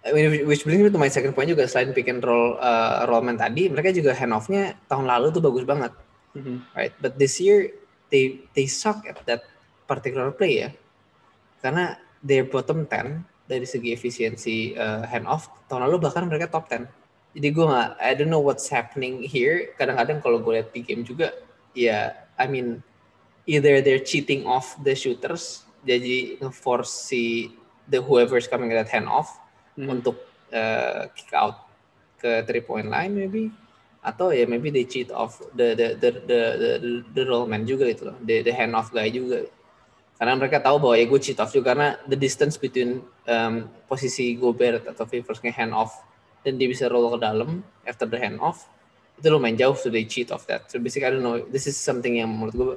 [0.00, 3.04] I mean, which brings me to my second point juga selain pick and roll uh,
[3.04, 5.92] rollman tadi, mereka juga hand off-nya tahun lalu tuh bagus banget,
[6.32, 6.56] mm-hmm.
[6.72, 6.96] right?
[7.04, 7.68] But this year
[8.08, 9.44] they they suck at that
[9.84, 10.72] particular play ya,
[11.60, 16.70] karena their bottom 10 dari segi efisiensi uh, hand off tahun lalu bahkan mereka top
[16.70, 16.86] 10.
[17.34, 19.74] Jadi gue nggak, I don't know what's happening here.
[19.78, 21.30] Kadang-kadang kalau gue lihat di game juga,
[21.78, 22.82] ya, I mean
[23.46, 27.52] either they're cheating off the shooters jadi force si
[27.88, 29.40] the whoever's coming that hand off
[29.76, 29.88] hmm.
[29.88, 30.16] untuk
[30.52, 31.66] uh, kick out
[32.20, 33.48] ke three point line maybe
[34.00, 36.70] atau ya maybe they cheat off the the the the the,
[37.12, 39.44] the roll man juga itu loh the, the hand off guy juga
[40.20, 44.36] karena mereka tahu bahwa ya gue cheat off juga karena the distance between um, posisi
[44.36, 46.04] Gobert atau Favors nge hand off
[46.44, 48.68] dan dia bisa roll ke dalam after the hand off
[49.16, 52.20] itu lumayan jauh they cheat off that so basically I don't know this is something
[52.20, 52.76] yang menurut gue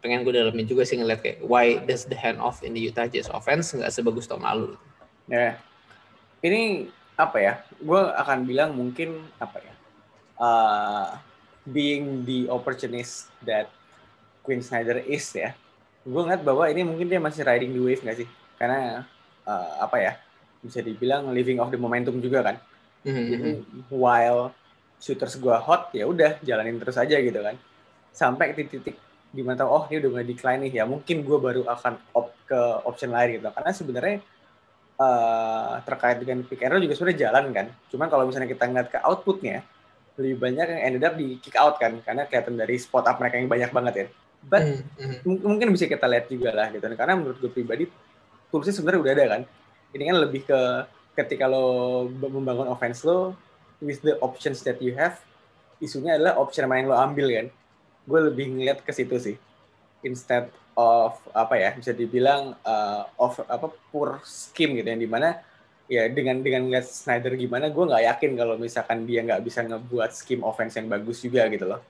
[0.00, 3.10] pengen gue dalamin juga sih ngeliat kayak why does the hand off in the Utah
[3.10, 4.68] Jazz offense nggak sebagus tahun lalu.
[5.28, 5.60] Ya,
[6.40, 7.54] ini apa ya?
[7.82, 9.74] Gue akan bilang mungkin apa ya?
[10.38, 11.08] Uh,
[11.66, 13.68] being the opportunist that
[14.46, 15.52] Quinn Snyder is ya.
[16.08, 18.28] Gue ngeliat bahwa ini mungkin dia masih riding the wave nggak sih?
[18.56, 19.04] Karena
[19.44, 20.12] uh, apa ya?
[20.64, 22.56] Bisa dibilang living off the momentum juga kan.
[23.04, 23.28] Mm-hmm.
[23.28, 23.48] Jadi
[23.92, 24.50] while
[24.98, 27.60] shooters gue hot ya udah jalanin terus aja gitu kan.
[28.10, 28.96] Sampai titik-titik
[29.28, 32.60] gimana tahu oh ini udah mulai decline nih ya mungkin gue baru akan op ke
[32.88, 34.16] option lain gitu karena sebenarnya
[34.96, 38.88] uh, terkait dengan pick and roll juga sebenarnya jalan kan cuman kalau misalnya kita ngeliat
[38.88, 39.60] ke outputnya
[40.16, 43.36] lebih banyak yang ended up di kick out kan karena kelihatan dari spot up mereka
[43.36, 44.06] yang banyak banget ya
[44.44, 44.82] but mm
[45.24, 45.38] -hmm.
[45.42, 46.84] mungkin bisa kita lihat juga lah gitu.
[46.84, 47.84] Karena menurut gue pribadi
[48.52, 49.42] toolsnya sebenarnya udah ada kan.
[49.96, 50.60] Ini kan lebih ke
[51.18, 53.34] ketika lo membangun offense lo
[53.82, 55.18] with the options that you have
[55.78, 57.46] isunya adalah option mana yang lo ambil kan.
[58.06, 59.36] Gue lebih ngeliat ke situ sih.
[60.06, 65.42] Instead of apa ya bisa dibilang uh, of apa poor scheme gitu yang di mana
[65.90, 70.14] ya dengan dengan ngeliat Snyder gimana gue nggak yakin kalau misalkan dia nggak bisa ngebuat
[70.14, 71.82] scheme offense yang bagus juga gitu loh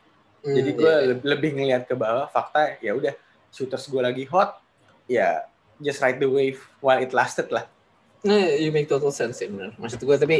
[0.44, 1.04] mm, jadi gue yeah.
[1.10, 1.14] Iya.
[1.24, 3.14] lebih ngeliat ke bawah fakta ya udah
[3.50, 4.60] shooters gue lagi hot
[5.08, 5.46] ya
[5.80, 7.64] just ride the wave while it lasted lah
[8.26, 10.38] nah you make total sense ya benar maksud gue tapi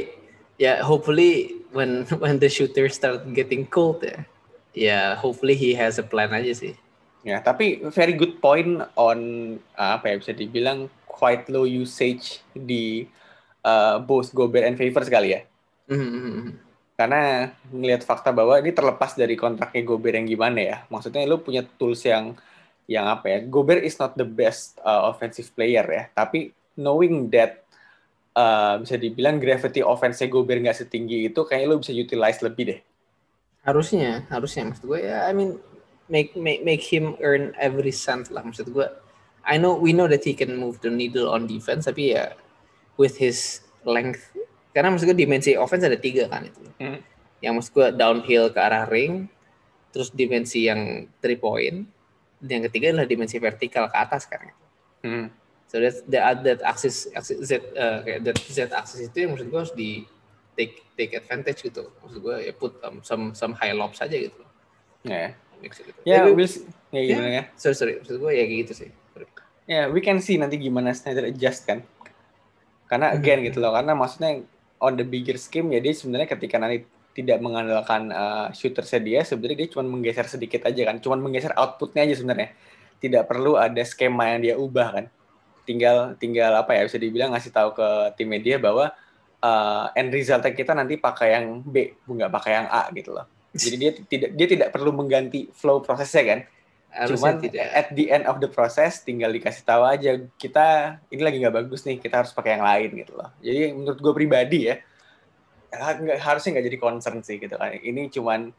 [0.59, 4.27] ya yeah, hopefully when when the shooters start getting cold ya
[4.79, 6.75] ya hopefully he has a plan aja sih.
[7.27, 9.19] Ya, tapi very good point on
[9.75, 13.11] uh, apa ya bisa dibilang quite low usage di
[13.67, 15.41] uh, both Gobert and Favors kali ya.
[15.91, 16.68] Mm-hmm.
[16.99, 20.77] Karena ngelihat fakta bahwa ini terlepas dari kontraknya Gobert yang gimana ya.
[20.91, 22.35] Maksudnya lu punya tools yang
[22.91, 23.39] yang apa ya?
[23.47, 27.63] Gobert is not the best uh, offensive player ya, tapi knowing that
[28.35, 32.81] uh, bisa dibilang gravity offense-nya Gobert nggak setinggi itu, kayaknya lu bisa utilize lebih deh
[33.69, 35.61] harusnya harusnya maksud gue ya I mean
[36.09, 38.89] make make make him earn every cent lah maksud gue
[39.45, 42.33] I know we know that he can move the needle on defense tapi ya
[42.97, 44.33] with his length
[44.79, 47.03] karena maksud gue dimensi offense ada tiga kan itu hmm.
[47.43, 49.27] yang maksud gue downhill ke arah ring
[49.91, 51.83] terus dimensi yang three point
[52.39, 54.55] dan yang ketiga adalah dimensi vertikal ke atas kan
[55.03, 55.27] hmm.
[55.67, 59.59] so that that, that axis, axis z uh, that z axis itu yang maksud gue
[59.59, 60.07] harus di
[60.55, 64.47] take take advantage gitu maksud gue ya put um, some some high lobs aja gitu
[65.03, 65.31] ya yeah.
[65.59, 65.91] gitu.
[66.07, 66.39] ya yeah, we'll
[66.95, 69.27] ya gimana ya sorry sorry maksud gue ya kayak gitu sih ya
[69.67, 71.83] yeah, we can see nanti gimana Snyder adjust kan
[72.87, 73.19] karena hmm.
[73.19, 74.47] again gitu loh karena maksudnya
[74.79, 79.67] on the bigger scheme ya dia sebenarnya ketika nanti tidak mengandalkan uh, shootersnya dia sebenarnya
[79.67, 82.55] dia cuma menggeser sedikit aja kan cuma menggeser outputnya aja sebenarnya
[82.99, 85.05] tidak perlu ada skema yang dia ubah kan
[85.69, 88.89] tinggal tinggal apa ya bisa dibilang ngasih tahu ke tim media bahwa
[89.43, 93.27] uh, end resultnya kita nanti pakai yang B, nggak pakai yang A gitu loh.
[93.55, 96.41] Jadi dia tidak dia tidak perlu mengganti flow prosesnya kan.
[96.89, 97.69] Harusnya Cuman tidak.
[97.69, 101.85] at the end of the process tinggal dikasih tahu aja kita ini lagi nggak bagus
[101.85, 103.29] nih, kita harus pakai yang lain gitu loh.
[103.45, 104.81] Jadi menurut gue pribadi ya,
[105.69, 107.77] nggak, harusnya nggak jadi concern sih gitu kan.
[107.77, 108.51] Ini cuman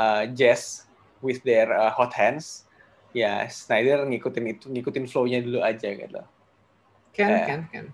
[0.00, 0.88] uh, Jazz
[1.20, 2.64] with their uh, hot hands,
[3.12, 6.20] ya Snyder ngikutin itu ngikutin flow-nya dulu aja gitu.
[7.12, 7.86] Kan, uh, kan, kan.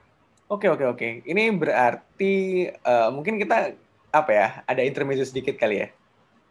[0.50, 1.08] Oke oke oke.
[1.26, 3.74] Ini berarti uh, mungkin kita
[4.10, 4.48] apa ya?
[4.70, 5.88] Ada intermezzo sedikit kali ya.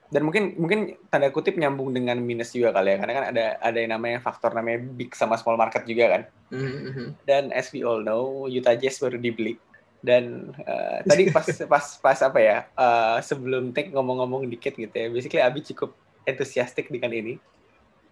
[0.10, 3.78] Dan mungkin mungkin tanda kutip nyambung dengan minus juga kali ya, karena kan ada ada
[3.78, 6.22] yang namanya faktor namanya big sama small market juga kan.
[6.50, 7.08] Mm-hmm.
[7.30, 9.62] Dan as we all know, Utah Jazz baru dibeli.
[10.02, 11.46] Dan uh, tadi pas
[11.78, 12.58] pas pas apa ya?
[12.74, 15.14] Uh, sebelum take ngomong-ngomong dikit gitu ya.
[15.14, 15.94] Basically Abi cukup
[16.26, 17.38] entusiastik dengan ini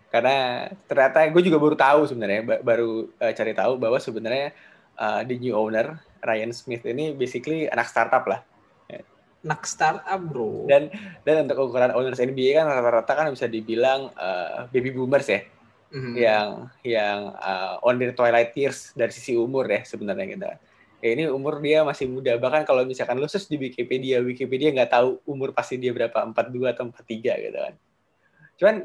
[0.07, 4.55] karena ternyata gue juga baru tahu sebenarnya baru uh, cari tahu bahwa sebenarnya
[4.95, 8.39] uh, the new owner Ryan Smith ini basically anak startup lah.
[9.45, 10.65] Anak startup bro.
[10.65, 10.89] Dan
[11.23, 15.45] dan untuk ukuran owners NBA kan rata-rata kan bisa dibilang uh, baby boomers ya,
[15.93, 16.13] mm-hmm.
[16.17, 16.47] yang
[16.81, 20.47] yang uh, on the twilight years dari sisi umur ya sebenarnya gitu.
[20.97, 24.91] Ya ini umur dia masih muda bahkan kalau misalkan lu search di Wikipedia, Wikipedia nggak
[24.97, 27.73] tahu umur pasti dia berapa 42 atau 43 gitu kan.
[28.57, 28.75] Cuman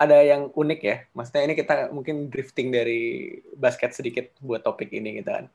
[0.00, 0.96] ada yang unik ya.
[1.14, 5.46] Maksudnya ini kita mungkin drifting dari basket sedikit buat topik ini gitu kan.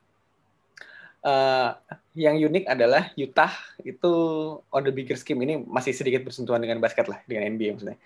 [1.20, 1.76] Uh,
[2.16, 3.52] yang unik adalah Utah
[3.84, 4.12] itu
[4.72, 8.00] on the bigger scheme ini masih sedikit bersentuhan dengan basket lah dengan NBA maksudnya.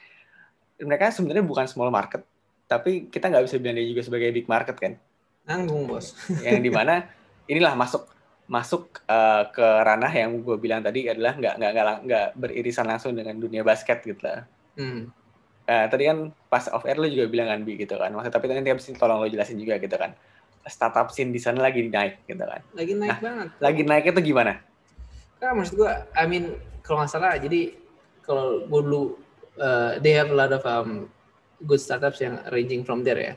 [0.82, 2.26] Mereka sebenarnya bukan small market,
[2.66, 4.94] tapi kita nggak bisa bilang dia juga sebagai big market kan.
[5.46, 6.18] Nanggung bos.
[6.46, 7.06] yang di mana
[7.46, 8.10] inilah masuk
[8.50, 13.38] masuk uh, ke ranah yang gue bilang tadi adalah nggak nggak nggak beririsan langsung dengan
[13.38, 14.44] dunia basket gitu lah.
[14.74, 15.24] Hmm
[15.68, 16.18] uh, tadi kan
[16.52, 18.98] pas off air lo juga bilang kan bi gitu kan maksud tapi nanti abis ini
[19.00, 20.12] tolong lo jelasin juga gitu kan
[20.68, 22.62] startup scene di sana lagi naik gitu kan.
[22.76, 23.48] Lagi naik nah, banget.
[23.60, 24.54] lagi naiknya tuh gimana?
[25.40, 27.76] Kan maksud gua I mean kalau nggak salah jadi
[28.24, 29.20] kalau dulu
[29.60, 31.12] uh, they have a lot of um,
[31.68, 33.36] good startups yang ranging from there ya.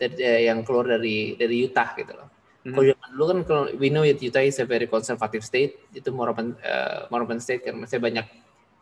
[0.00, 2.28] Dari, uh, yang keluar dari dari Utah gitu loh.
[2.60, 2.76] Hmm.
[2.76, 5.80] kalau zaman dulu kan kalau we know Utah is a very conservative state.
[5.94, 8.26] Itu more open uh, more open state kan masih banyak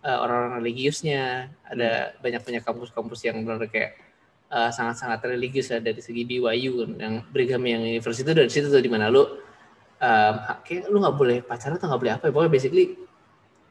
[0.03, 2.25] uh, orang-orang religiusnya, ada hmm.
[2.25, 4.08] banyak-banyak kampus-kampus yang benar kayak
[4.53, 8.83] uh, sangat-sangat religius ya dari segi BYU yang Brigham yang universitas itu dari situ tuh
[8.83, 10.35] di mana lu um,
[10.65, 12.85] kayak lu nggak boleh pacaran atau nggak boleh apa ya pokoknya basically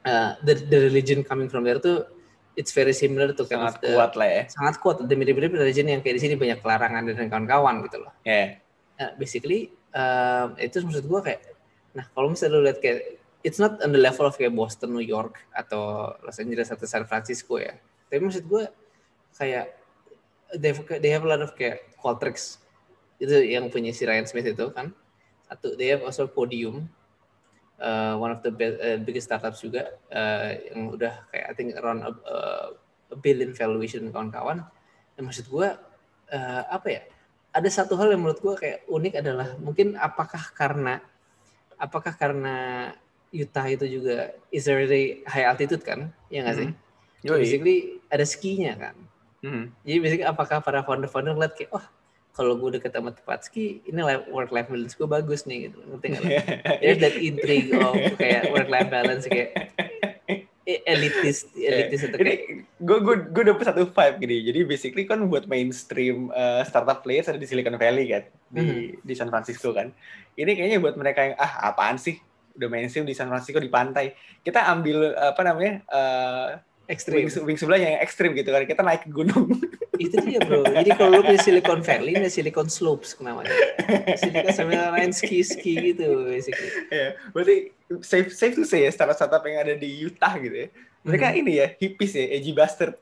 [0.05, 2.05] uh, the, the religion coming from there tuh
[2.57, 4.41] it's very similar to sangat the, kuat lah ya.
[4.49, 5.05] sangat kuat.
[5.05, 8.11] The mirip-mirip religion yang kayak di sini banyak larangan dan kawan-kawan gitu loh.
[8.25, 8.57] Yeah.
[8.97, 11.53] nah, basically uh, itu maksud gue kayak
[11.93, 15.05] nah kalau misalnya lu lihat kayak it's not on the level of kayak Boston New
[15.05, 17.78] York atau Los Angeles atau San Francisco ya.
[18.09, 18.65] Tapi maksud gue
[19.38, 19.76] kayak
[20.56, 22.62] they have, they have a lot of kayak Qualtrics
[23.18, 24.93] itu yang punya si Ryan Smith itu kan.
[25.50, 26.88] Satu they have also Podium.
[27.78, 31.78] Uh, one of the best, uh, biggest startups juga uh, yang udah kayak I think
[31.78, 32.12] around a,
[33.14, 34.66] a billion valuation kawan-kawan.
[35.14, 35.68] Dan maksud gue
[36.34, 37.02] uh, apa ya?
[37.54, 41.02] Ada satu hal yang menurut gue kayak unik adalah mungkin apakah karena
[41.78, 42.56] apakah karena
[43.28, 46.14] Utah itu juga is already high altitude kan?
[46.34, 46.70] Ya nggak sih?
[46.70, 46.76] Mm
[47.26, 47.38] -hmm.
[47.41, 47.78] basically
[48.08, 48.95] ada skinya kan
[49.46, 49.64] -hmm.
[49.86, 51.86] jadi basically apakah para founder-founder ngeliat kayak oh
[52.38, 53.98] kalau gue deket sama tempat ski, ini
[54.30, 55.82] work life balance gue bagus nih gitu.
[55.90, 56.22] Ngerti gak?
[56.86, 59.74] There's that intrigue of kayak work life balance kayak
[60.68, 65.48] elitis elitis itu kayak gue gue gue dapet satu vibe gini jadi basically kan buat
[65.48, 69.08] mainstream uh, startup players ada di Silicon Valley kan di mm-hmm.
[69.08, 69.96] di San Francisco kan
[70.36, 72.20] ini kayaknya buat mereka yang ah apaan sih
[72.60, 74.12] udah mainstream di San Francisco di pantai
[74.44, 77.28] kita ambil apa namanya uh, ekstrim.
[77.28, 78.64] Wing, wing sebelah yang ekstrim gitu kan.
[78.64, 79.52] Kita naik ke gunung.
[80.04, 80.64] Itu dia bro.
[80.64, 83.52] Jadi kalau lu di Silicon Valley, ini Silicon Slopes namanya.
[84.16, 86.70] Silicon sambil main ski-ski gitu basically.
[86.94, 87.56] Ya, berarti
[88.06, 90.68] safe safe to say ya startup-startup yang ada di Utah gitu ya.
[91.02, 91.40] Mereka hmm.
[91.44, 92.94] ini ya hippies ya, edgy bastard.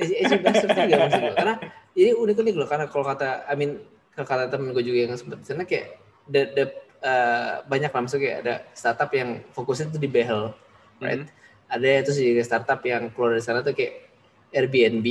[0.00, 1.34] Edgy, edgy bastard juga maksud gue.
[1.36, 1.54] Karena
[1.92, 2.68] ini unik-unik loh.
[2.70, 3.82] Karena kalau kata, I mean,
[4.16, 6.00] kalau kata temen gue juga yang sempat sana kayak
[6.30, 6.64] the, the,
[7.04, 10.56] uh, banyak lah maksudnya ada startup yang fokusnya itu di behel,
[10.96, 11.28] right?
[11.28, 11.41] Hmm
[11.72, 14.12] ada itu sih startup yang keluar dari sana tuh kayak
[14.52, 15.06] Airbnb.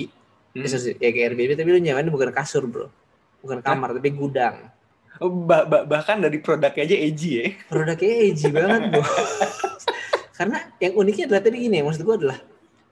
[0.51, 0.67] Hmm.
[0.67, 2.87] ya kayak Airbnb tapi lu nyaman bukan kasur bro.
[3.41, 3.95] Bukan kamar Hah?
[3.97, 4.69] tapi gudang.
[5.17, 7.45] Oh, bah bah bahkan dari produknya aja edgy ya.
[7.65, 9.05] Produknya edgy banget bro.
[10.37, 12.39] Karena yang uniknya adalah tadi gini maksud gue adalah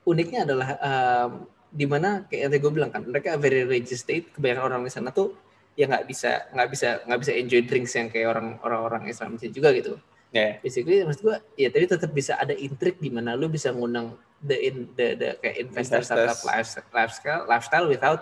[0.09, 1.31] uniknya adalah um,
[1.69, 4.91] di mana kayak yang tadi gue bilang kan mereka very religious state kebanyakan orang di
[4.93, 5.37] sana tuh
[5.77, 9.37] ya nggak bisa nggak bisa nggak bisa enjoy drinks yang kayak orang orang orang Islam
[9.37, 10.61] juga gitu Yeah.
[10.61, 14.13] Basically maksud gua ya tapi tetap bisa ada intrik di mana lu bisa ngundang
[14.45, 18.21] the in the the kayak investor startup lifestyle lifestyle, lifestyle without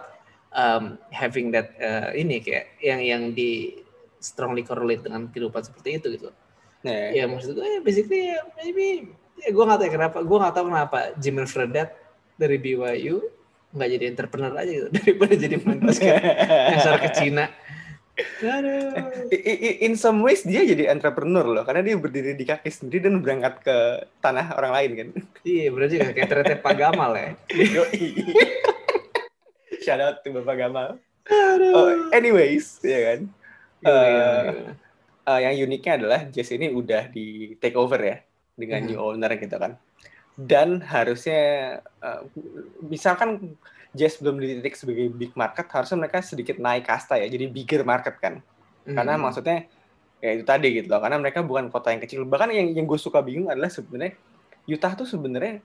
[0.55, 3.83] um, having that uh, ini kayak yang yang di
[4.23, 6.29] strongly correlate dengan kehidupan seperti itu gitu.
[6.81, 7.11] Yeah.
[7.11, 9.11] Ya maksud gue ya basically ya, maybe
[9.43, 11.89] ya gue nggak tahu kenapa gue nggak tahu kenapa Jimmy Fredat
[12.39, 13.19] dari BYU
[13.75, 17.45] nggak jadi entrepreneur aja gitu daripada jadi pemain basket yang ke Cina
[19.83, 23.61] In some ways dia jadi entrepreneur loh, karena dia berdiri di kaki sendiri dan berangkat
[23.61, 23.77] ke
[24.21, 25.09] tanah orang lain kan.
[25.45, 27.29] Iya, berarti kayak ternyata Pak Gamal ya.
[29.85, 30.97] Shout out to Bapak Gamal.
[31.29, 33.19] Oh, anyways, ya kan.
[33.85, 34.73] Uh,
[35.29, 38.17] uh, yang uniknya adalah Jazz ini udah di take over ya
[38.57, 38.89] dengan hmm.
[38.89, 39.77] new owner gitu kan.
[40.37, 42.25] Dan harusnya uh,
[42.81, 43.57] misalkan
[43.95, 47.83] Jazz belum di titik sebagai big market, harusnya mereka sedikit naik kasta ya, jadi bigger
[47.87, 48.43] market kan.
[48.87, 48.95] Hmm.
[48.95, 49.67] Karena maksudnya
[50.17, 52.25] ya itu tadi gitu loh, karena mereka bukan kota yang kecil.
[52.25, 54.17] Bahkan yang yang gue suka bingung adalah sebenarnya
[54.67, 55.63] Utah tuh sebenarnya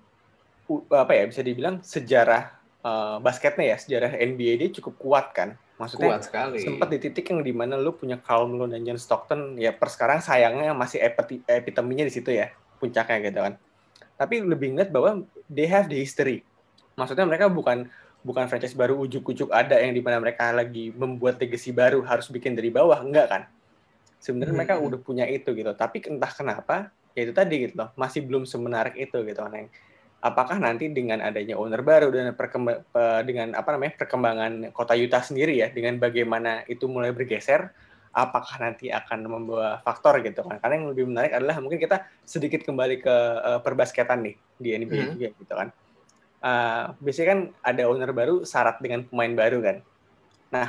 [0.95, 2.55] apa ya bisa dibilang sejarah
[2.87, 5.59] uh, basketnya ya, sejarah NBA dia cukup kuat kan.
[5.83, 6.63] Maksudnya kuat sekali.
[6.63, 9.91] sempat di titik yang di mana lu punya Karl Malone dan John Stockton ya per
[9.91, 13.55] sekarang sayangnya masih epit epiteminya di situ ya, puncaknya gitu kan.
[14.15, 16.47] Tapi lebih ngeliat bahwa they have the history.
[16.95, 17.91] Maksudnya mereka bukan
[18.23, 22.55] bukan franchise baru ujuk-ujuk ada yang di mana mereka lagi membuat legacy baru harus bikin
[22.55, 23.43] dari bawah enggak kan?
[24.23, 24.59] Sebenarnya hmm.
[24.63, 25.71] mereka udah punya itu gitu.
[25.75, 29.69] Tapi entah kenapa ya itu tadi gitu loh masih belum semenarik itu gitu neng.
[30.23, 32.31] Apakah nanti dengan adanya owner baru dan
[33.27, 37.75] dengan apa namanya perkembangan kota Utah sendiri ya dengan bagaimana itu mulai bergeser
[38.15, 40.63] apakah nanti akan membawa faktor gitu kan?
[40.63, 44.95] Karena yang lebih menarik adalah mungkin kita sedikit kembali ke uh, perbasketan nih di NBA
[44.95, 45.11] hmm.
[45.19, 45.69] juga gitu kan
[46.43, 49.77] uh, biasanya kan ada owner baru syarat dengan pemain baru kan.
[50.53, 50.69] Nah,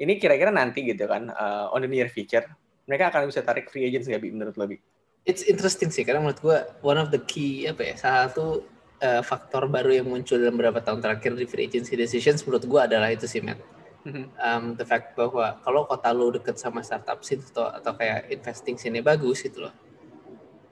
[0.00, 2.46] ini kira-kira nanti gitu kan uh, on the near future
[2.84, 4.76] mereka akan bisa tarik free agents nggak bi menurut lo bi?
[5.24, 8.60] It's interesting sih karena menurut gue one of the key apa ya salah satu
[9.00, 12.80] uh, faktor baru yang muncul dalam beberapa tahun terakhir di free agency decisions menurut gue
[12.80, 13.60] adalah itu sih Matt.
[14.04, 14.26] Mm-hmm.
[14.36, 18.76] Um, the fact bahwa kalau kota lo deket sama startup sih atau, atau kayak investing
[18.76, 19.72] sini bagus gitu loh,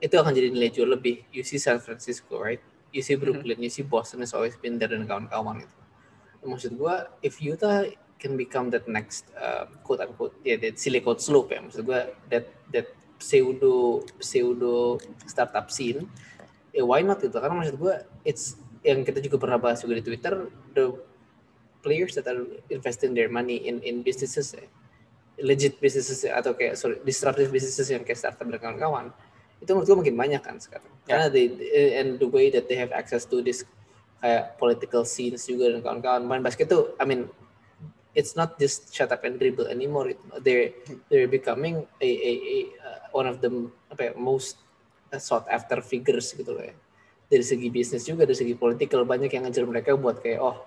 [0.05, 1.25] itu akan jadi nilai jual lebih.
[1.33, 2.61] You see San Francisco, right?
[2.93, 3.67] You see Brooklyn, mm-hmm.
[3.67, 5.77] you see Boston has always been there dan kawan-kawan itu.
[6.45, 7.89] Maksud gue, if Utah
[8.23, 12.01] can become that next uh, quote unquote ya yeah, that silicon slope ya maksud gue
[12.31, 12.87] that that
[13.19, 16.07] pseudo pseudo startup scene
[16.71, 18.55] eh, why not itu karena maksud gue it's
[18.87, 20.47] yang kita juga pernah bahas juga di Twitter
[20.79, 20.95] the
[21.83, 24.71] players that are investing their money in in businesses eh,
[25.43, 29.11] legit businesses atau kayak sorry disruptive businesses yang kayak startup dan kawan-kawan
[29.63, 30.91] itu menurut gue makin banyak kan sekarang.
[31.07, 31.07] Yeah.
[31.07, 31.47] karena they
[31.99, 33.63] and the way that they have access to this
[34.23, 36.23] kayak political scenes juga dan kawan-kawan.
[36.27, 37.31] Main basket tuh I mean
[38.15, 40.15] it's not just shut up and dribble anymore.
[40.43, 40.75] They're
[41.11, 43.51] they're becoming a, a, a uh, one of the
[43.91, 44.59] apa ya, most
[45.19, 46.75] sought after figures gitu loh ya.
[47.31, 50.59] Dari segi bisnis juga dari segi political banyak yang ngejar mereka buat kayak oh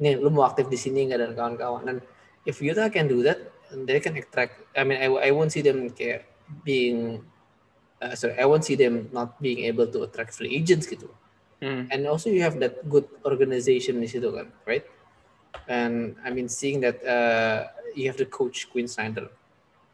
[0.00, 1.18] ini lu mau aktif di sini nggak?
[1.20, 1.82] Dan kawan-kawan.
[1.84, 1.96] Dan
[2.44, 3.38] if Utah can do that
[3.72, 6.28] they can attract I mean I, I won't see them kayak
[6.64, 7.24] being
[8.02, 11.06] uh, sorry I won't see them not being able to attract free agents gitu
[11.62, 11.86] hmm.
[11.88, 14.82] and also you have that good organization di situ kan right
[15.70, 19.30] and I mean seeing that uh, you have the coach Quinn Snyder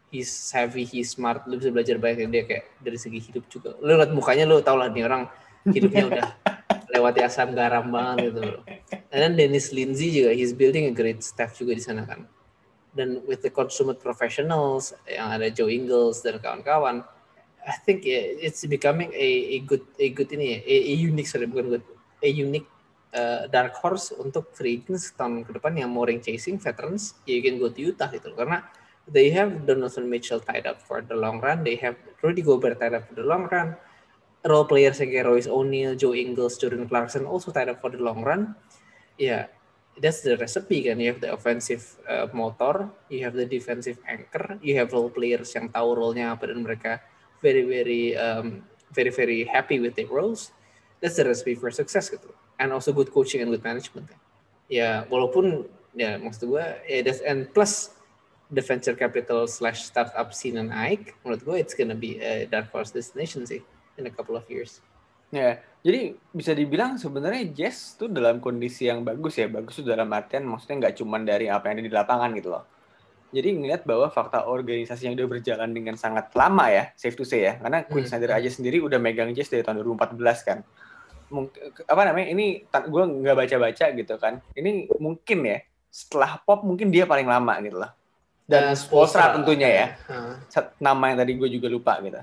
[0.08, 3.76] he's savvy he's smart lu bisa belajar banyak dari dia kayak dari segi hidup juga
[3.84, 5.28] lu lihat mukanya lu tau lah nih orang
[5.68, 6.26] hidupnya udah
[6.92, 8.60] lewati asam garam banget gitu loh.
[9.12, 12.24] And then Dennis Lindsay juga he's building a great staff juga di sana kan.
[12.96, 17.04] Dan with the consumer professionals yang ada Joe Ingles dan kawan-kawan,
[17.68, 21.76] I think it's becoming a, a good a good ini a, a unique sorry bukan
[21.76, 21.86] good
[22.24, 22.64] a unique
[23.12, 27.60] uh, dark horse untuk free agents tahun ke depan yang more chasing veterans you can
[27.60, 28.64] go to Utah gitu karena
[29.04, 32.96] they have Donovan Mitchell tied up for the long run they have Rudy Gobert tied
[32.96, 33.76] up for the long run
[34.48, 38.22] role players like Royce O'Neal, Joe Ingles, Jordan Clarkson also tied up for the long
[38.22, 38.54] run.
[39.18, 39.50] Yeah,
[39.98, 41.00] that's the recipe kan.
[41.00, 45.50] You have the offensive uh, motor, you have the defensive anchor, you have role players
[45.54, 47.02] yang tahu role-nya apa dan mereka
[47.42, 50.52] very very um, very very happy with their roles.
[51.00, 52.34] That's the recipe for success gitu.
[52.58, 54.10] And also good coaching and good management.
[54.66, 57.94] Ya, walaupun ya maksud gue ya that's, and plus
[58.50, 62.72] the venture capital slash startup scene and Ike, menurut gue it's gonna be a dark
[62.74, 63.62] horse destination sih
[63.96, 64.82] in a couple of years.
[65.28, 70.08] Ya, jadi bisa dibilang sebenarnya Jazz tuh dalam kondisi yang bagus ya, bagus tuh dalam
[70.08, 72.64] artian maksudnya nggak cuma dari apa yang ada di lapangan gitu loh.
[73.28, 77.44] Jadi ngeliat bahwa fakta organisasi yang udah berjalan dengan sangat lama ya, safe to say
[77.44, 78.12] ya, karena Queen hmm.
[78.16, 80.58] Snyder aja sendiri udah megang Jazz dari tahun 2014 kan.
[81.28, 84.40] Mungkin, apa namanya, ini gue nggak baca-baca gitu kan.
[84.56, 85.60] Ini mungkin ya,
[85.92, 87.92] setelah pop mungkin dia paling lama gitu loh.
[88.48, 90.40] Dan uh, Spolstra tentunya ya, uh.
[90.80, 92.16] nama yang tadi gue juga lupa gitu.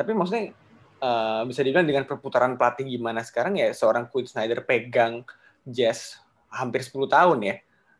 [0.00, 0.56] Tapi maksudnya
[1.04, 5.28] uh, bisa dibilang dengan perputaran pelatih gimana sekarang ya seorang Quinn Snyder pegang
[5.68, 6.16] Jazz
[6.48, 7.56] hampir 10 tahun ya.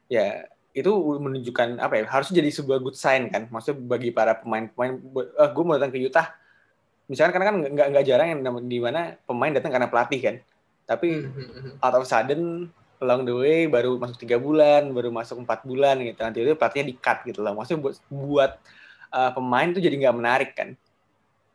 [0.09, 0.49] Ya,
[0.81, 5.51] itu menunjukkan apa ya harusnya jadi sebuah good sign kan maksudnya bagi para pemain-pemain uh,
[5.51, 6.33] gue mau datang ke Utah
[7.11, 10.37] misalkan karena kan nggak nggak jarang yang di mana pemain datang karena pelatih kan
[10.89, 11.72] tapi hmm, hmm, hmm.
[11.85, 16.20] out of sudden along the way baru masuk tiga bulan baru masuk empat bulan gitu
[16.20, 18.53] nanti itu pelatihnya di cut gitu lah maksudnya buat buat
[19.12, 20.79] uh, pemain itu jadi nggak menarik kan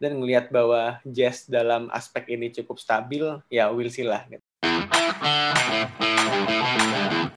[0.03, 4.27] dan ngelihat bahwa Jazz dalam aspek ini cukup stabil, ya we'll see lah.
[4.27, 4.43] Gitu.